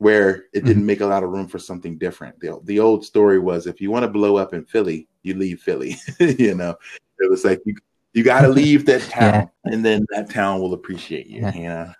[0.01, 0.88] where it didn't mm-hmm.
[0.88, 2.39] make a lot of room for something different.
[2.39, 5.61] The, the old story was if you want to blow up in Philly, you leave
[5.61, 5.95] Philly.
[6.19, 6.76] you know,
[7.19, 7.76] it was like you
[8.14, 9.74] you got to leave that town, yeah.
[9.74, 11.41] and then that town will appreciate you.
[11.41, 11.55] Yeah.
[11.55, 11.93] You know,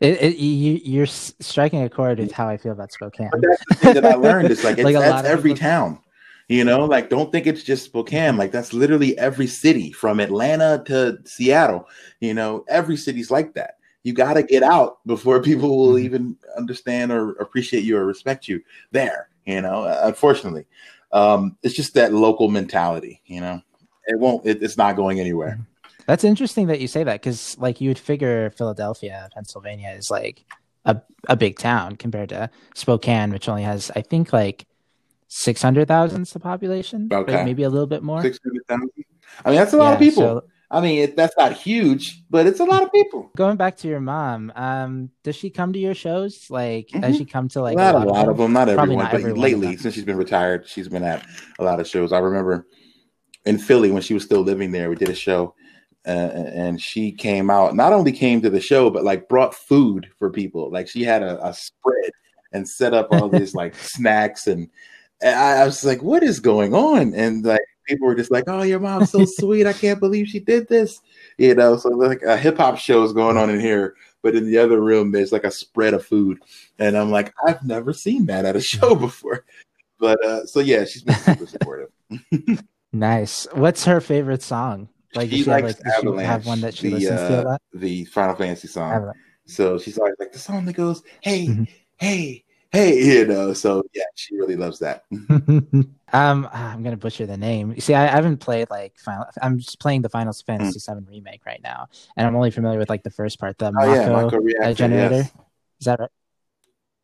[0.00, 3.30] it, it, you, you're striking a chord with how I feel about Spokane.
[3.30, 4.50] But that's the thing that I learned.
[4.50, 5.62] It's like, it's, like that's every people...
[5.62, 6.00] town.
[6.48, 8.36] You know, like don't think it's just Spokane.
[8.36, 11.88] Like that's literally every city from Atlanta to Seattle.
[12.20, 16.04] You know, every city's like that you got to get out before people will mm-hmm.
[16.04, 20.64] even understand or appreciate you or respect you there you know uh, unfortunately
[21.12, 23.60] um, it's just that local mentality you know
[24.06, 25.58] it won't it, it's not going anywhere
[26.06, 30.44] that's interesting that you say that because like you would figure philadelphia pennsylvania is like
[30.84, 34.66] a, a big town compared to spokane which only has i think like
[35.28, 38.90] 600000 the population okay maybe a little bit more 600000
[39.44, 40.44] i mean that's a lot yeah, of people so,
[40.74, 43.30] I mean, it, that's not huge, but it's a lot of people.
[43.36, 46.50] Going back to your mom, um, does she come to your shows?
[46.50, 47.00] Like, mm-hmm.
[47.00, 48.52] does she come to like not a lot, a lot of, them?
[48.52, 51.24] Not everyone, not but everyone lately, since she's been retired, she's been at
[51.60, 52.12] a lot of shows.
[52.12, 52.66] I remember
[53.46, 55.54] in Philly when she was still living there, we did a show,
[56.06, 57.74] uh, and she came out.
[57.74, 60.70] Not only came to the show, but like brought food for people.
[60.70, 62.10] Like she had a, a spread
[62.52, 64.68] and set up all these like snacks and,
[65.22, 67.14] and I, I was like, what is going on?
[67.14, 69.66] And like people were just like, "Oh, your mom's so sweet.
[69.66, 71.00] I can't believe she did this."
[71.38, 74.46] You know, so like a hip hop show is going on in here, but in
[74.46, 76.38] the other room there's like a spread of food,
[76.78, 79.44] and I'm like, I've never seen that at a show before.
[79.98, 81.90] But uh, so yeah, she's been super supportive.
[82.94, 83.46] nice.
[83.52, 84.88] What's her favorite song?
[85.14, 87.78] Like, she, she likes have, like, she have one that she the, listens uh, to?
[87.78, 88.92] The Final Fantasy song.
[88.92, 89.18] Avalanche.
[89.46, 91.64] So she's always like the song that goes, "Hey, mm-hmm.
[91.98, 93.52] hey, hey, you know.
[93.52, 95.04] So yeah, she really loves that.
[95.12, 97.72] um, I'm gonna butcher the name.
[97.72, 99.26] You see, I, I, haven't played like Final.
[99.42, 100.98] I'm just playing the Final Fantasy mm.
[100.98, 103.72] VII remake right now, and I'm only familiar with like the first part, the oh,
[103.72, 105.14] Mako, yeah, Mako reactor, generator.
[105.16, 105.32] Yes.
[105.80, 106.10] Is that right?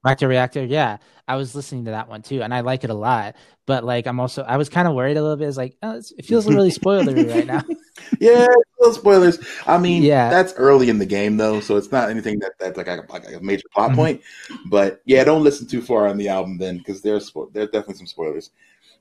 [0.02, 0.98] Mako reactor, yeah.
[1.30, 3.36] I was listening to that one too, and I like it a lot.
[3.64, 5.46] But like, I'm also I was kind of worried a little bit.
[5.46, 7.62] It's like oh, it's, it feels really spoilery right now.
[8.20, 8.48] yeah,
[8.80, 9.38] little spoilers.
[9.64, 12.76] I mean, yeah, that's early in the game though, so it's not anything that that's
[12.76, 13.96] like a, like a major plot mm-hmm.
[13.96, 14.22] point.
[14.66, 18.08] But yeah, don't listen too far on the album then, because there's there's definitely some
[18.08, 18.50] spoilers.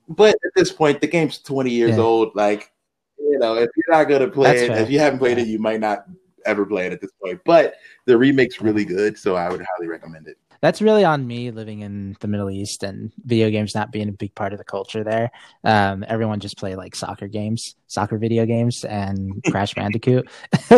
[0.08, 2.04] But at this point, the game's 20 years yeah.
[2.04, 2.36] old.
[2.36, 2.72] Like,
[3.18, 4.84] you know, if you're not gonna play that's it, fair.
[4.84, 6.06] if you haven't played it, you might not
[6.46, 7.42] ever play it at this point.
[7.44, 7.76] But
[8.06, 11.82] the remake's really good, so I would highly recommend it that's really on me living
[11.82, 15.04] in the Middle East and video games not being a big part of the culture
[15.04, 15.32] there.
[15.64, 20.30] Um, everyone just play like soccer games, soccer video games, and Crash Bandicoot.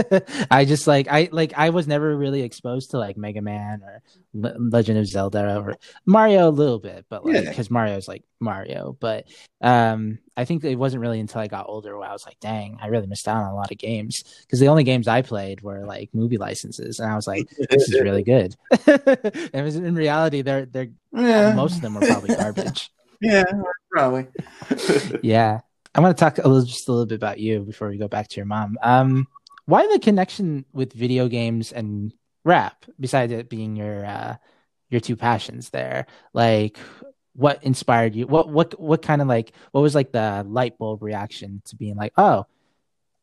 [0.51, 4.01] I just like I like I was never really exposed to like Mega Man or
[4.33, 7.73] Legend of Zelda or Mario a little bit, but like because yeah.
[7.73, 8.95] Mario is like Mario.
[8.99, 9.27] But
[9.61, 12.77] um, I think it wasn't really until I got older where I was like, dang,
[12.81, 15.61] I really missed out on a lot of games because the only games I played
[15.61, 18.55] were like movie licenses, and I was like, this is really good.
[19.53, 21.53] and in reality, they're they're yeah.
[21.53, 22.89] most of them were probably garbage.
[23.21, 23.43] yeah,
[23.91, 24.27] probably.
[25.21, 25.59] yeah,
[25.93, 28.07] I want to talk a little, just a little bit about you before we go
[28.07, 28.77] back to your mom.
[28.81, 29.27] Um,
[29.65, 32.13] why the connection with video games and
[32.43, 34.35] rap besides it being your uh
[34.89, 36.79] your two passions there like
[37.33, 38.27] what inspired you?
[38.27, 41.95] What what what kind of like what was like the light bulb reaction to being
[41.95, 42.45] like oh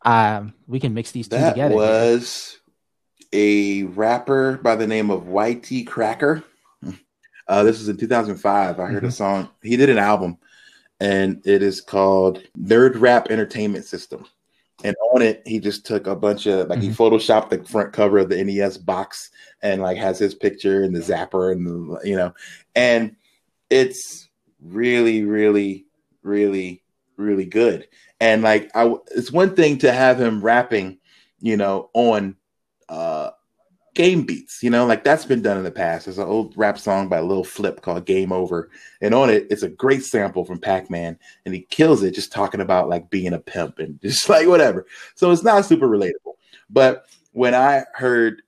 [0.02, 2.58] um we can mix these two that together was
[3.32, 6.44] a rapper by the name of YT Cracker.
[7.46, 9.06] Uh this was in 2005 i heard mm-hmm.
[9.06, 9.48] a song.
[9.62, 10.36] He did an album
[11.00, 14.26] and it is called nerd rap entertainment system.
[14.84, 16.90] And on it he just took a bunch of like mm-hmm.
[16.90, 19.30] he photoshopped the front cover of the NES box
[19.62, 22.34] and like has his picture and the zapper and the you know.
[22.76, 23.16] And
[23.70, 24.28] it's
[24.60, 25.86] really really
[26.22, 26.82] really
[27.16, 27.86] really good
[28.20, 30.98] and like I it's one thing to have him rapping
[31.40, 32.36] you know on
[32.88, 33.30] uh
[33.98, 34.62] game beats.
[34.62, 36.06] You know, like that's been done in the past.
[36.06, 38.70] There's an old rap song by Lil Flip called Game Over.
[39.02, 41.18] And on it, it's a great sample from Pac Man.
[41.44, 44.86] And he kills it just talking about like being a pimp and just like whatever.
[45.16, 46.36] So it's not super relatable.
[46.70, 48.42] But when I heard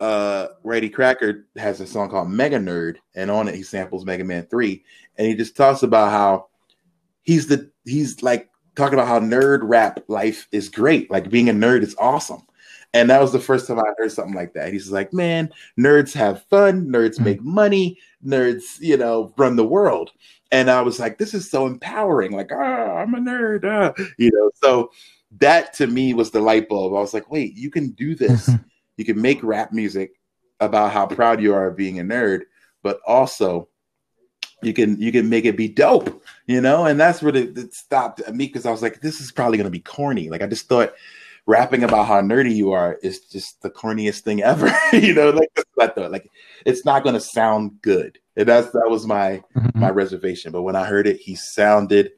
[0.00, 4.24] uh YT Cracker has a song called Mega Nerd, and on it he samples Mega
[4.24, 4.84] Man 3,
[5.16, 6.48] and he just talks about how
[7.22, 11.10] he's the he's like talking about how nerd rap life is great.
[11.10, 12.42] Like being a nerd is awesome.
[12.94, 14.72] And that was the first time I heard something like that.
[14.72, 17.24] He's like, man, nerds have fun, nerds mm-hmm.
[17.24, 20.12] make money, nerds, you know, run the world.
[20.52, 22.32] And I was like, this is so empowering.
[22.32, 23.92] Like, ah, oh, I'm a nerd, ah.
[24.18, 24.50] you know.
[24.62, 24.92] So
[25.38, 26.94] that to me was the light bulb.
[26.94, 28.48] I was like, wait, you can do this.
[28.96, 30.12] You can make rap music
[30.60, 32.42] about how proud you are of being a nerd,
[32.82, 33.68] but also
[34.62, 36.86] you can you can make it be dope, you know.
[36.86, 39.70] And that's where it, it stopped me because I was like, this is probably gonna
[39.70, 40.30] be corny.
[40.30, 40.94] Like I just thought
[41.46, 44.70] rapping about how nerdy you are is just the corniest thing ever.
[44.92, 46.28] you know, like I thought, like
[46.64, 48.18] it's not going to sound good.
[48.36, 49.78] And that's that was my mm-hmm.
[49.78, 50.52] my reservation.
[50.52, 52.12] But when I heard it, he sounded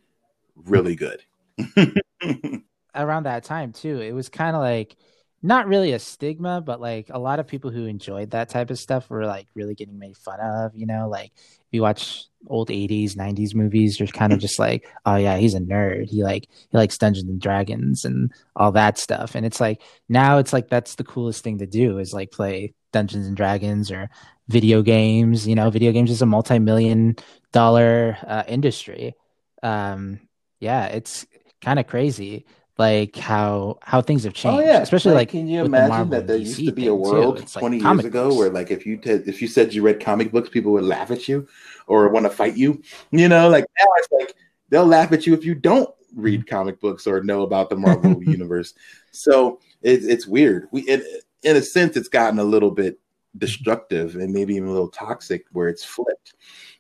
[0.57, 1.22] really good.
[2.95, 4.97] Around that time too, it was kind of like
[5.43, 8.78] not really a stigma, but like a lot of people who enjoyed that type of
[8.78, 12.70] stuff were like really getting made fun of, you know, like if you watch old
[12.70, 16.09] 80s, 90s movies, you're kind of just like, oh yeah, he's a nerd.
[16.09, 19.36] He like he likes Dungeons and Dragons and all that stuff.
[19.36, 22.74] And it's like now it's like that's the coolest thing to do is like play
[22.93, 24.11] Dungeons and Dragons or
[24.49, 27.14] video games, you know, video games is a multi-million
[27.53, 29.14] dollar uh, industry.
[29.62, 30.20] Um
[30.59, 31.26] yeah, it's
[31.61, 32.47] kind of crazy
[32.79, 34.62] like how how things have changed.
[34.62, 34.79] Oh, yeah.
[34.81, 37.97] Especially like, like can you imagine that there used to be a world twenty like
[37.97, 40.72] years ago where like if you t- if you said you read comic books, people
[40.72, 41.47] would laugh at you
[41.89, 42.81] or want to fight you.
[43.11, 44.35] You know, like now it's like
[44.68, 46.55] they'll laugh at you if you don't read mm-hmm.
[46.55, 48.74] comic books or know about the Marvel universe.
[49.11, 50.68] So it, it's weird.
[50.70, 53.01] We it, in a sense, it's gotten a little bit
[53.37, 56.35] destructive and maybe even a little toxic where it's flipped.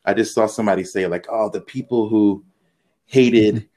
[0.04, 2.44] I just saw somebody say like, "Oh, the people who
[3.06, 3.68] hated."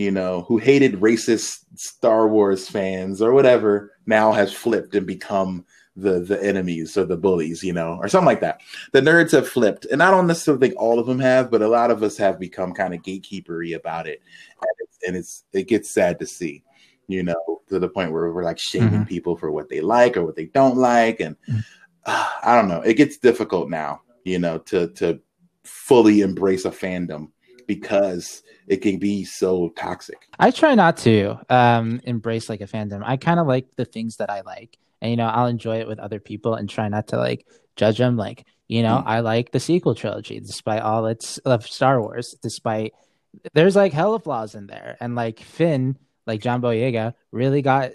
[0.00, 0.04] Mm-hmm.
[0.04, 5.64] You know, who hated racist Star Wars fans or whatever now has flipped and become
[5.96, 8.60] the the enemies or the bullies, you know, or something like that.
[8.92, 11.68] The nerds have flipped, and I don't necessarily think all of them have, but a
[11.68, 14.22] lot of us have become kind of gatekeepery about it,
[14.60, 16.64] and it's, and it's it gets sad to see,
[17.08, 19.04] you know, to the point where we're like shaming mm-hmm.
[19.04, 21.36] people for what they like or what they don't like, and
[22.06, 25.20] uh, I don't know, it gets difficult now, you know, to to
[25.64, 27.28] fully embrace a fandom
[27.74, 30.28] because it can be so toxic.
[30.38, 33.02] I try not to um, embrace like a fandom.
[33.04, 35.88] I kind of like the things that I like and you know i'll enjoy it
[35.88, 37.46] with other people and try not to like
[37.76, 39.06] judge them like you know mm.
[39.06, 42.92] i like the sequel trilogy despite all its of star wars despite
[43.54, 45.96] there's like hella flaws in there and like finn
[46.26, 47.92] like john boyega really got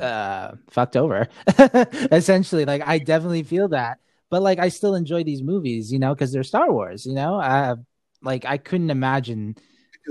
[0.00, 1.28] uh fucked over
[2.12, 3.98] essentially like i definitely feel that
[4.30, 7.40] but like i still enjoy these movies you know because they're star wars you know
[7.40, 7.76] uh
[8.26, 9.56] like i couldn't imagine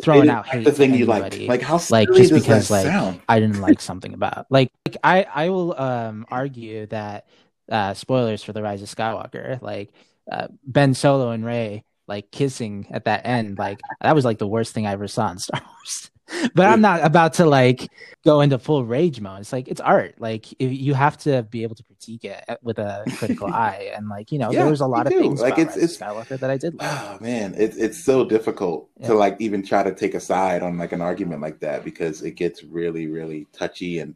[0.02, 3.22] throwing out hate the thing you like like how like just because like sound?
[3.30, 7.28] i didn't like something about like, like i i will um argue that
[7.72, 9.92] uh spoilers for the rise of skywalker like
[10.32, 14.48] uh, ben solo and Rey like kissing at that end like that was like the
[14.48, 16.10] worst thing i ever saw in star wars
[16.54, 17.90] but I'm not about to like
[18.24, 19.42] go into full rage mode.
[19.42, 20.16] It's like it's art.
[20.20, 23.92] Like you have to be able to critique it with a critical eye.
[23.96, 25.20] And like you know, yeah, there was a lot of do.
[25.20, 26.76] things like it's, it's Skywalker that I did.
[26.76, 26.90] Like.
[26.92, 29.08] Oh man, it's it's so difficult yeah.
[29.08, 32.24] to like even try to take a side on like an argument like that because
[32.24, 34.16] it gets really really touchy and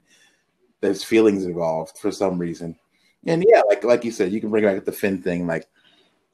[0.82, 2.76] there's feelings involved for some reason.
[3.26, 5.46] And yeah, like like you said, you can bring back the Finn thing.
[5.46, 5.68] Like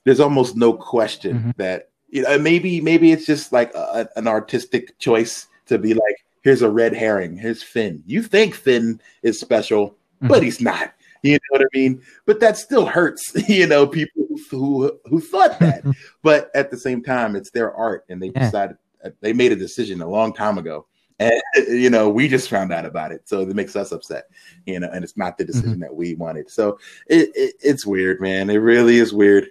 [0.06, 1.52] there's almost no question mm-hmm.
[1.58, 6.26] that you know maybe maybe it's just like a, an artistic choice to be like,
[6.42, 8.04] here's a red herring, here's Finn.
[8.06, 10.28] You think Finn is special, mm-hmm.
[10.28, 10.94] but he's not.
[11.26, 12.04] You know what I mean?
[12.28, 15.84] But that still hurts, you know, people who who thought that.
[16.22, 18.46] but at the same time, it's their art, and they yeah.
[18.46, 20.86] decided uh, they made a decision a long time ago.
[21.18, 24.26] And you know, we just found out about it, so it makes us upset.
[24.68, 25.82] You know, and it's not the decision mm-hmm.
[25.82, 26.50] that we wanted.
[26.52, 28.52] So it, it, it's weird, man.
[28.52, 29.50] It really is weird.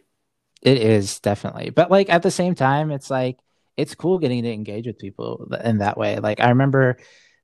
[0.63, 3.39] It is definitely, but like at the same time, it's like
[3.77, 6.19] it's cool getting to engage with people in that way.
[6.19, 6.99] Like I remember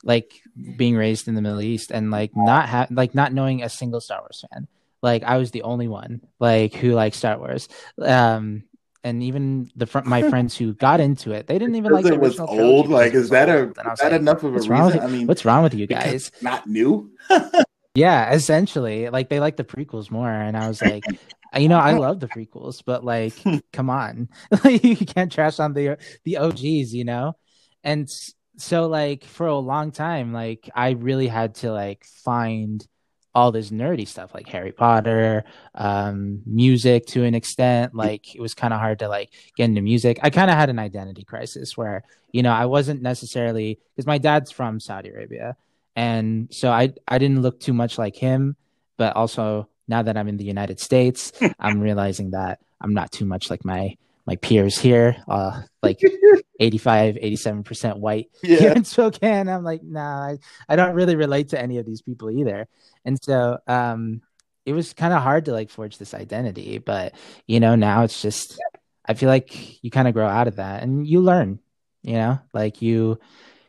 [0.05, 0.33] like
[0.77, 4.01] being raised in the Middle East and like not ha- like not knowing a single
[4.01, 4.67] Star Wars fan.
[5.03, 7.69] Like I was the only one like who liked Star Wars.
[8.01, 8.65] Um
[9.03, 12.21] and even the fr- my friends who got into it, they didn't even like it
[12.21, 12.89] was old.
[12.89, 15.01] Like, is that a is that like, enough of a reason?
[15.01, 16.31] I mean, what's wrong with you guys?
[16.43, 17.11] Not new.
[17.95, 21.05] yeah, essentially, like they like the prequels more, and I was like,
[21.57, 23.35] you know, I love the prequels, but like,
[23.73, 24.29] come on,
[24.65, 27.37] you can't trash on the the OGs, you know.
[27.83, 28.09] And
[28.57, 32.87] so, like, for a long time, like, I really had to like find
[33.35, 35.45] all this nerdy stuff, like Harry Potter,
[35.75, 37.95] um, music to an extent.
[37.95, 40.19] Like, it was kind of hard to like get into music.
[40.23, 44.19] I kind of had an identity crisis where, you know, I wasn't necessarily because my
[44.19, 45.57] dad's from Saudi Arabia,
[45.97, 48.57] and so I I didn't look too much like him,
[48.99, 53.27] but also now that I'm in the United States, I'm realizing that I'm not too
[53.27, 56.01] much like my my peers here, uh, like
[56.61, 58.59] 85, 87% white yeah.
[58.59, 59.49] here in Spokane.
[59.49, 60.39] I'm like, nah, I,
[60.69, 62.69] I don't really relate to any of these people either.
[63.05, 64.21] And so um,
[64.65, 66.79] it was kind of hard to like forge this identity.
[66.79, 67.15] But,
[67.49, 68.61] you know, now it's just,
[69.05, 71.59] I feel like you kind of grow out of that and you learn,
[72.03, 73.19] you know, like you,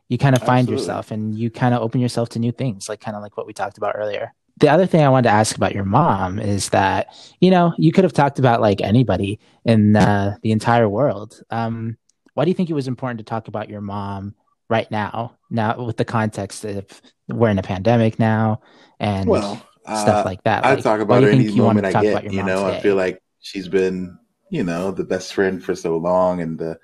[0.10, 0.84] you kind of find Absolutely.
[0.84, 3.48] yourself and you kind of open yourself to new things, like kind of like what
[3.48, 6.70] we talked about earlier the other thing I wanted to ask about your mom is
[6.70, 7.08] that
[7.40, 11.42] you know you could have talked about like anybody in uh, the entire world.
[11.50, 11.98] Um,
[12.34, 14.36] why do you think it was important to talk about your mom
[14.70, 15.38] right now?
[15.50, 16.86] Now with the context of
[17.28, 18.62] we're in a pandemic now
[19.00, 20.64] and well, uh, stuff like that.
[20.64, 22.32] Like, I talk about her any moment I get.
[22.32, 22.78] You know, today?
[22.78, 24.18] I feel like she's been
[24.50, 26.80] you know the best friend for so long, and the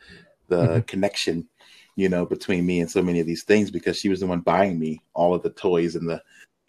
[0.47, 0.79] the mm-hmm.
[0.81, 1.47] connection
[1.95, 4.39] you know between me and so many of these things because she was the one
[4.39, 6.21] buying me all of the toys and the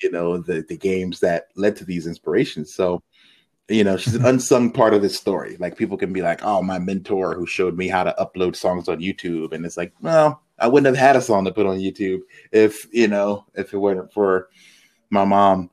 [0.02, 2.74] you know the the games that led to these inspirations.
[2.74, 3.02] So,
[3.68, 5.56] you know, she's an unsung part of this story.
[5.58, 8.88] Like people can be like, "Oh, my mentor who showed me how to upload songs
[8.88, 11.78] on YouTube," and it's like, well, I wouldn't have had a song to put on
[11.78, 12.20] YouTube
[12.52, 14.48] if you know if it weren't for
[15.10, 15.70] my mom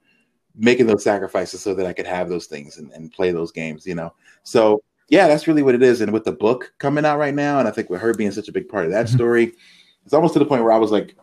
[0.58, 3.86] making those sacrifices so that I could have those things and, and play those games.
[3.86, 4.14] You know,
[4.44, 6.02] so yeah, that's really what it is.
[6.02, 8.48] And with the book coming out right now, and I think with her being such
[8.48, 9.16] a big part of that mm-hmm.
[9.16, 9.54] story,
[10.04, 11.16] it's almost to the point where I was like,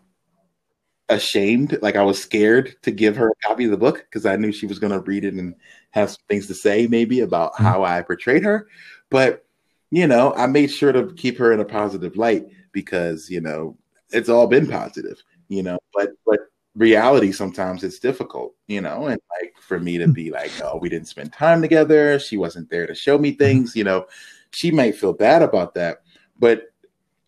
[1.13, 4.37] ashamed, like I was scared to give her a copy of the book because I
[4.37, 5.55] knew she was going to read it and
[5.91, 7.65] have some things to say maybe about mm-hmm.
[7.65, 8.69] how I portrayed her.
[9.11, 9.45] But
[9.91, 13.77] you know, I made sure to keep her in a positive light because you know
[14.11, 15.79] it's all been positive, you know.
[15.95, 16.41] But but
[16.75, 20.89] reality sometimes it's difficult, you know, and like for me to be like, oh, we
[20.89, 24.07] didn't spend time together, she wasn't there to show me things, you know,
[24.53, 26.03] she might feel bad about that,
[26.39, 26.73] but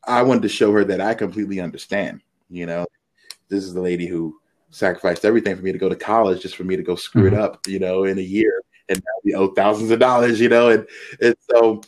[0.06, 2.86] I wanted to show her that I completely understand, you know.
[3.54, 4.38] This is the lady who
[4.70, 7.36] sacrificed everything for me to go to college just for me to go screw mm-hmm.
[7.36, 10.48] it up, you know, in a year and now we owe thousands of dollars, you
[10.48, 10.86] know, and
[11.20, 11.82] and so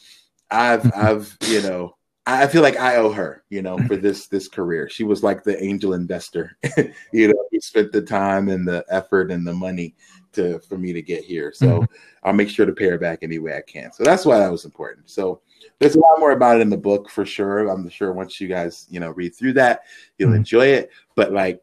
[0.51, 1.07] I've mm-hmm.
[1.07, 1.97] I've you know
[2.27, 4.89] I feel like I owe her, you know, for this this career.
[4.89, 6.57] She was like the angel investor.
[7.13, 9.95] you know, he spent the time and the effort and the money
[10.33, 11.53] to for me to get here.
[11.53, 11.95] So mm-hmm.
[12.25, 13.93] I'll make sure to pay her back any way I can.
[13.93, 15.09] So that's why that was important.
[15.09, 15.41] So
[15.79, 17.69] there's a lot more about it in the book for sure.
[17.69, 19.83] I'm sure once you guys, you know, read through that,
[20.19, 20.39] you'll mm-hmm.
[20.39, 20.91] enjoy it.
[21.15, 21.63] But like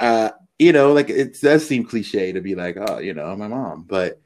[0.00, 3.48] uh, you know, like it does seem cliche to be like, oh, you know, my
[3.48, 3.82] mom.
[3.82, 4.20] But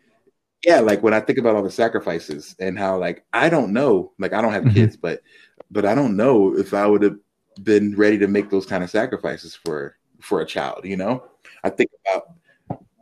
[0.64, 4.12] yeah, like when I think about all the sacrifices and how like I don't know,
[4.18, 4.75] like I don't have mm-hmm.
[4.75, 5.23] kids, but
[5.71, 7.16] but I don't know if I would have
[7.62, 11.25] been ready to make those kind of sacrifices for for a child, you know?
[11.64, 12.35] I think about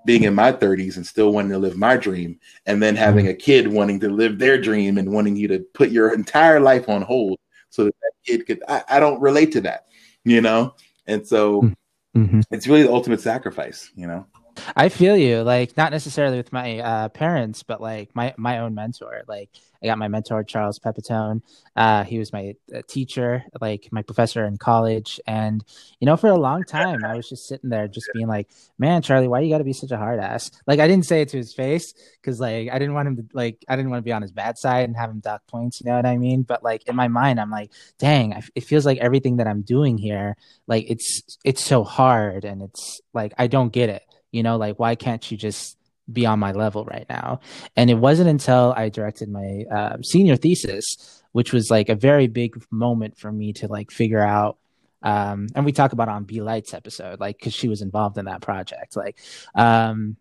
[0.09, 3.33] being in my 30s and still wanting to live my dream and then having mm-hmm.
[3.33, 6.89] a kid wanting to live their dream and wanting you to put your entire life
[6.89, 7.39] on hold
[7.69, 9.85] so that, that kid could I, I don't relate to that,
[10.25, 10.75] you know?
[11.07, 11.71] And so
[12.17, 12.41] mm-hmm.
[12.51, 14.25] it's really the ultimate sacrifice, you know?
[14.75, 15.43] I feel you.
[15.43, 19.25] Like not necessarily with my uh, parents, but like my my own mentor.
[19.29, 19.51] Like
[19.83, 21.43] I got my mentor Charles Pepitone.
[21.77, 25.65] Uh, he was my uh, teacher, like my professor in college, and
[26.01, 29.03] you know, for a long time, I was just sitting there, just being like, "Man,
[29.03, 31.29] Charlie, why you got to be such a hard ass?" Like I didn't say it
[31.31, 34.05] to his face because like I didn't want him to like I didn't want to
[34.05, 35.81] be on his bad side and have him dock points.
[35.81, 36.43] You know what I mean?
[36.43, 39.97] But like in my mind, I'm like, "Dang, it feels like everything that I'm doing
[39.99, 44.03] here, like it's it's so hard, and it's like I don't get it."
[44.33, 45.78] You know, like why can't you just
[46.13, 47.41] be on my level right now?
[47.77, 52.27] And it wasn't until I directed my uh, senior thesis, which was like a very
[52.27, 54.59] big moment for me to like figure out.
[55.03, 58.25] Um, and we talk about on B Lights episode, like because she was involved in
[58.25, 59.19] that project, like,
[59.55, 60.17] um,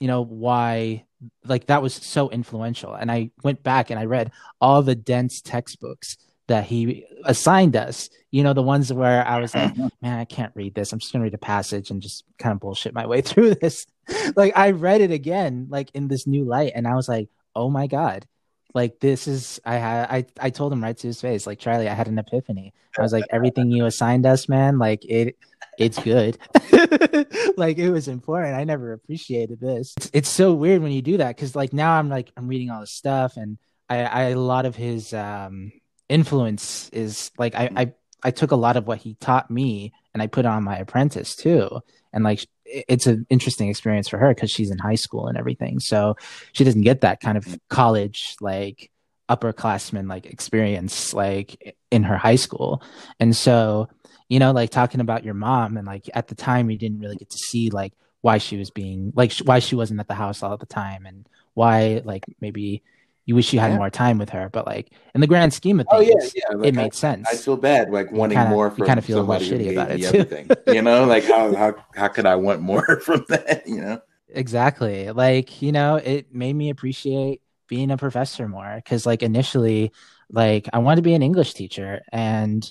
[0.00, 1.04] you know, why
[1.44, 2.94] like that was so influential.
[2.94, 6.16] And I went back and I read all the dense textbooks
[6.48, 8.10] that he assigned us.
[8.30, 10.92] You know, the ones where I was like, man, I can't read this.
[10.92, 13.86] I'm just gonna read a passage and just kind of bullshit my way through this.
[14.36, 17.70] like I read it again, like in this new light, and I was like, oh
[17.70, 18.26] my god.
[18.74, 21.88] Like this is I had I I told him right to his face, like Charlie,
[21.88, 22.72] I had an epiphany.
[22.98, 25.36] I was like, everything you assigned us, man, like it
[25.78, 26.38] it's good.
[27.56, 28.54] like it was important.
[28.54, 29.94] I never appreciated this.
[29.98, 32.70] It's, it's so weird when you do that because like now I'm like I'm reading
[32.70, 33.58] all this stuff and
[33.90, 35.72] I, I a lot of his um
[36.08, 37.92] influence is like I, I
[38.22, 41.34] I took a lot of what he taught me and I put on my apprentice
[41.34, 41.80] too.
[42.12, 45.78] And like it's an interesting experience for her because she's in high school and everything.
[45.80, 46.16] So
[46.52, 48.90] she doesn't get that kind of college like
[49.28, 52.82] upperclassman like experience like in her high school.
[53.20, 53.88] And so,
[54.28, 57.16] you know, like talking about your mom and like at the time you didn't really
[57.16, 60.42] get to see like why she was being like why she wasn't at the house
[60.42, 62.82] all the time and why like maybe
[63.24, 63.78] you wish you had yeah.
[63.78, 66.56] more time with her, but like in the grand scheme of things, oh, yeah, yeah.
[66.56, 67.26] Like, it made sense.
[67.30, 70.04] I feel bad, like wanting kinda, more from kind of feel somebody shitty about it
[70.04, 70.50] everything.
[70.66, 73.62] you know, like how how how could I want more from that?
[73.66, 75.10] You know, exactly.
[75.10, 79.92] Like you know, it made me appreciate being a professor more because like initially,
[80.30, 82.70] like I wanted to be an English teacher and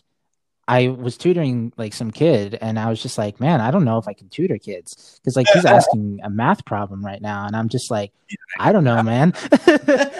[0.71, 3.97] I was tutoring like some kid and I was just like, man, I don't know
[3.97, 7.57] if I can tutor kids because like he's asking a math problem right now and
[7.57, 8.13] I'm just like,
[8.57, 9.33] I don't know, man.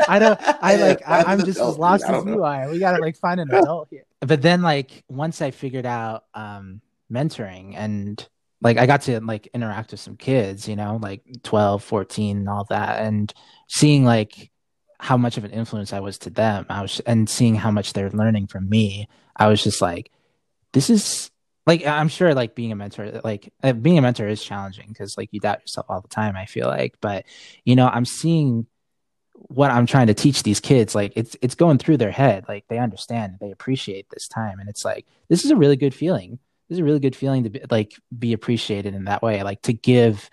[0.10, 0.38] I don't.
[0.62, 1.08] I like.
[1.08, 2.70] I, am just as lost as you are.
[2.70, 4.04] We gotta like find an adult here.
[4.20, 8.28] But then like once I figured out um mentoring and
[8.60, 12.50] like I got to like interact with some kids, you know, like 12, 14 and
[12.50, 13.34] all that and
[13.70, 14.52] seeing like
[15.00, 16.66] how much of an influence I was to them.
[16.68, 19.08] I was and seeing how much they're learning from me.
[19.38, 20.12] I was just like
[20.74, 21.32] this is
[21.68, 25.18] like I'm sure like being a mentor like uh, being a mentor is challenging because
[25.18, 26.96] like you doubt yourself all the time I feel like.
[27.02, 27.26] But
[27.66, 28.66] you know I'm seeing
[29.34, 32.46] what I'm trying to teach these kids like it's it's going through their head.
[32.48, 34.60] Like they understand they appreciate this time.
[34.60, 36.40] And it's like this is a really good feeling.
[36.68, 39.62] This is a really good feeling to be, like be appreciated in that way like
[39.64, 40.30] to give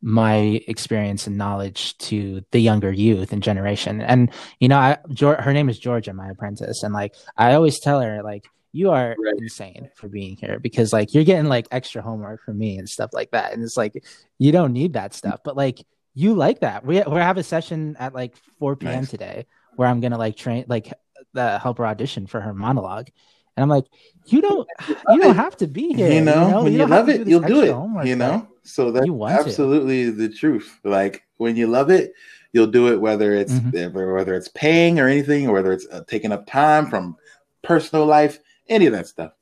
[0.00, 4.00] my experience and knowledge to the younger youth and generation.
[4.00, 4.98] And you know I,
[5.40, 6.82] her name is Georgia my apprentice.
[6.82, 8.44] And like I always tell her like
[8.74, 9.34] you are right.
[9.38, 13.10] insane for being here because like you're getting like extra homework from me and stuff
[13.12, 13.52] like that.
[13.52, 14.04] And it's like
[14.38, 16.84] you don't need that stuff but like you like that.
[16.84, 19.10] We, we have a session at like 4 p.m nice.
[19.10, 19.46] today
[19.76, 20.92] where i'm gonna like train like
[21.36, 23.08] uh, help her audition for her monologue.
[23.56, 23.86] And i'm like
[24.26, 26.62] you don't you don't have to be here you know, you know?
[26.64, 28.48] when you, you love it you'll do it you know?
[28.64, 30.80] so that's absolutely the truth.
[30.82, 32.12] Like when you love it
[32.52, 34.14] you'll do it whether it's mm-hmm.
[34.14, 37.16] whether it's paying or anything or whether it's uh, taking up time from
[37.62, 39.32] personal life any of that stuff.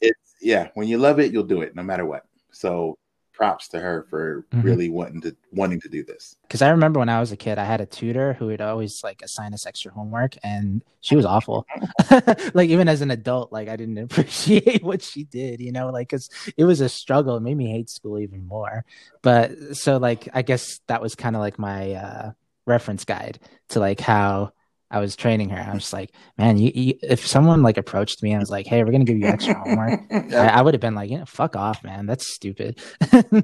[0.00, 2.24] It's yeah, when you love it, you'll do it no matter what.
[2.50, 2.98] So
[3.32, 4.62] props to her for mm-hmm.
[4.62, 6.36] really wanting to wanting to do this.
[6.42, 9.02] Because I remember when I was a kid, I had a tutor who would always
[9.02, 11.66] like assign us extra homework, and she was awful.
[12.54, 16.08] like even as an adult, like I didn't appreciate what she did, you know, like
[16.08, 17.36] because it was a struggle.
[17.36, 18.84] It made me hate school even more.
[19.22, 22.32] But so like I guess that was kind of like my uh,
[22.66, 23.38] reference guide
[23.70, 24.52] to like how
[24.92, 25.58] I was training her.
[25.58, 28.84] I was like, man, you, you, if someone like approached me and was like, hey,
[28.84, 30.52] we're gonna give you extra homework, yeah.
[30.52, 32.06] I, I would have been like, yeah, fuck off, man.
[32.06, 32.80] That's stupid.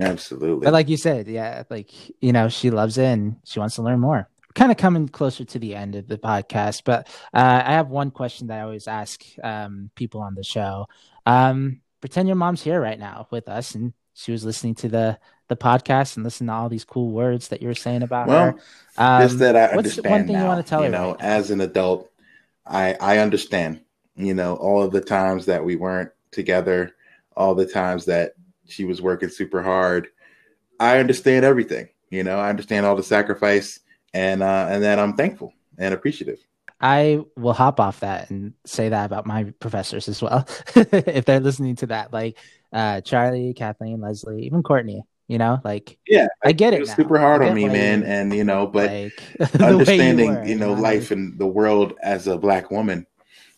[0.00, 0.64] Absolutely.
[0.64, 1.90] But like you said, yeah, like
[2.20, 4.28] you know, she loves it and she wants to learn more.
[4.54, 8.10] kind of coming closer to the end of the podcast, but uh, I have one
[8.10, 10.86] question that I always ask um, people on the show.
[11.26, 15.18] Um, pretend your mom's here right now with us, and she was listening to the
[15.48, 18.44] the podcast and listen to all these cool words that you were saying about well,
[18.44, 18.58] her.
[18.96, 20.92] Um, just that I understand one thing now, you want to tell you her?
[20.92, 22.10] know, right as an adult,
[22.66, 23.80] I I understand.
[24.14, 26.94] You know, all of the times that we weren't together,
[27.36, 28.34] all the times that
[28.66, 30.08] she was working super hard.
[30.78, 31.88] I understand everything.
[32.10, 33.80] You know, I understand all the sacrifice,
[34.12, 36.38] and uh, and that I'm thankful and appreciative.
[36.82, 40.46] I will hop off that and say that about my professors as well.
[40.74, 42.36] if they're listening to that, like
[42.72, 46.82] uh, Charlie, Kathleen, Leslie, even Courtney, you know, like yeah, I get it.
[46.82, 49.22] it super hard on me, man, and you know, but like,
[49.60, 53.06] understanding, you, were, you, know, life and the world as a black woman,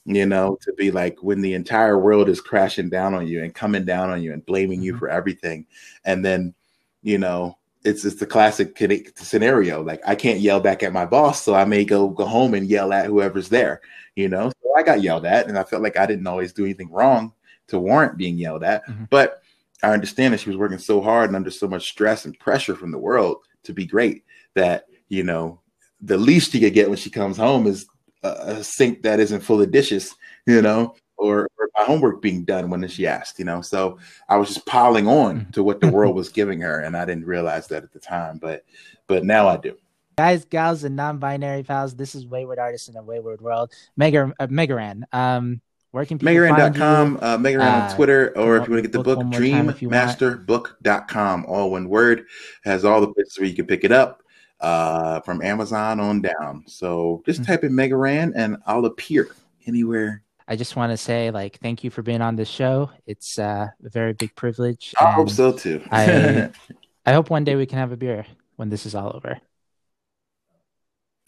[0.04, 3.54] you know, to be like when the entire world is crashing down on you and
[3.54, 4.84] coming down on you and blaming mm-hmm.
[4.84, 5.66] you for everything,
[6.04, 6.54] and then,
[7.02, 8.76] you know, it's it's the classic
[9.16, 9.82] scenario.
[9.82, 12.66] Like I can't yell back at my boss, so I may go go home and
[12.66, 13.80] yell at whoever's there.
[14.16, 16.64] You know, so I got yelled at, and I felt like I didn't always do
[16.64, 17.32] anything wrong
[17.68, 19.04] to warrant being yelled at, mm-hmm.
[19.10, 19.42] but
[19.82, 22.74] I understand that she was working so hard and under so much stress and pressure
[22.74, 24.24] from the world to be great
[24.54, 25.60] that, you know,
[26.00, 27.86] the least she could get when she comes home is
[28.22, 30.14] a, a sink that isn't full of dishes,
[30.46, 30.94] you know,
[31.24, 33.60] or, or, my homework being done when she asked, you know.
[33.60, 33.98] So
[34.28, 35.50] I was just piling on mm-hmm.
[35.52, 38.38] to what the world was giving her, and I didn't realize that at the time,
[38.38, 38.64] but
[39.06, 39.76] but now I do.
[40.16, 43.72] Guys, gals, and non-binary pals, this is Wayward Artist in a Wayward World.
[43.96, 45.04] Mega uh, Mega Ran.
[45.12, 45.60] Um,
[45.90, 48.92] where can people Megaran.com, uh, Megaran uh, on Twitter, or if you want to get
[48.92, 52.26] the book, dreammasterbook.com, all one word,
[52.64, 54.24] has all the places where you can pick it up
[54.60, 56.64] uh, from Amazon on down.
[56.66, 57.52] So just mm-hmm.
[57.52, 59.28] type in Megaran and I'll appear
[59.68, 60.23] anywhere.
[60.46, 62.90] I just want to say, like, thank you for being on this show.
[63.06, 64.94] It's uh, a very big privilege.
[65.00, 65.82] I hope so too.
[65.90, 66.50] I,
[67.06, 68.26] I hope one day we can have a beer
[68.56, 69.40] when this is all over.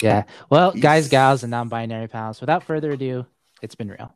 [0.02, 0.24] Yeah.
[0.50, 3.26] Well, guys, gals, and non binary pals, without further ado,
[3.62, 4.14] it's been real.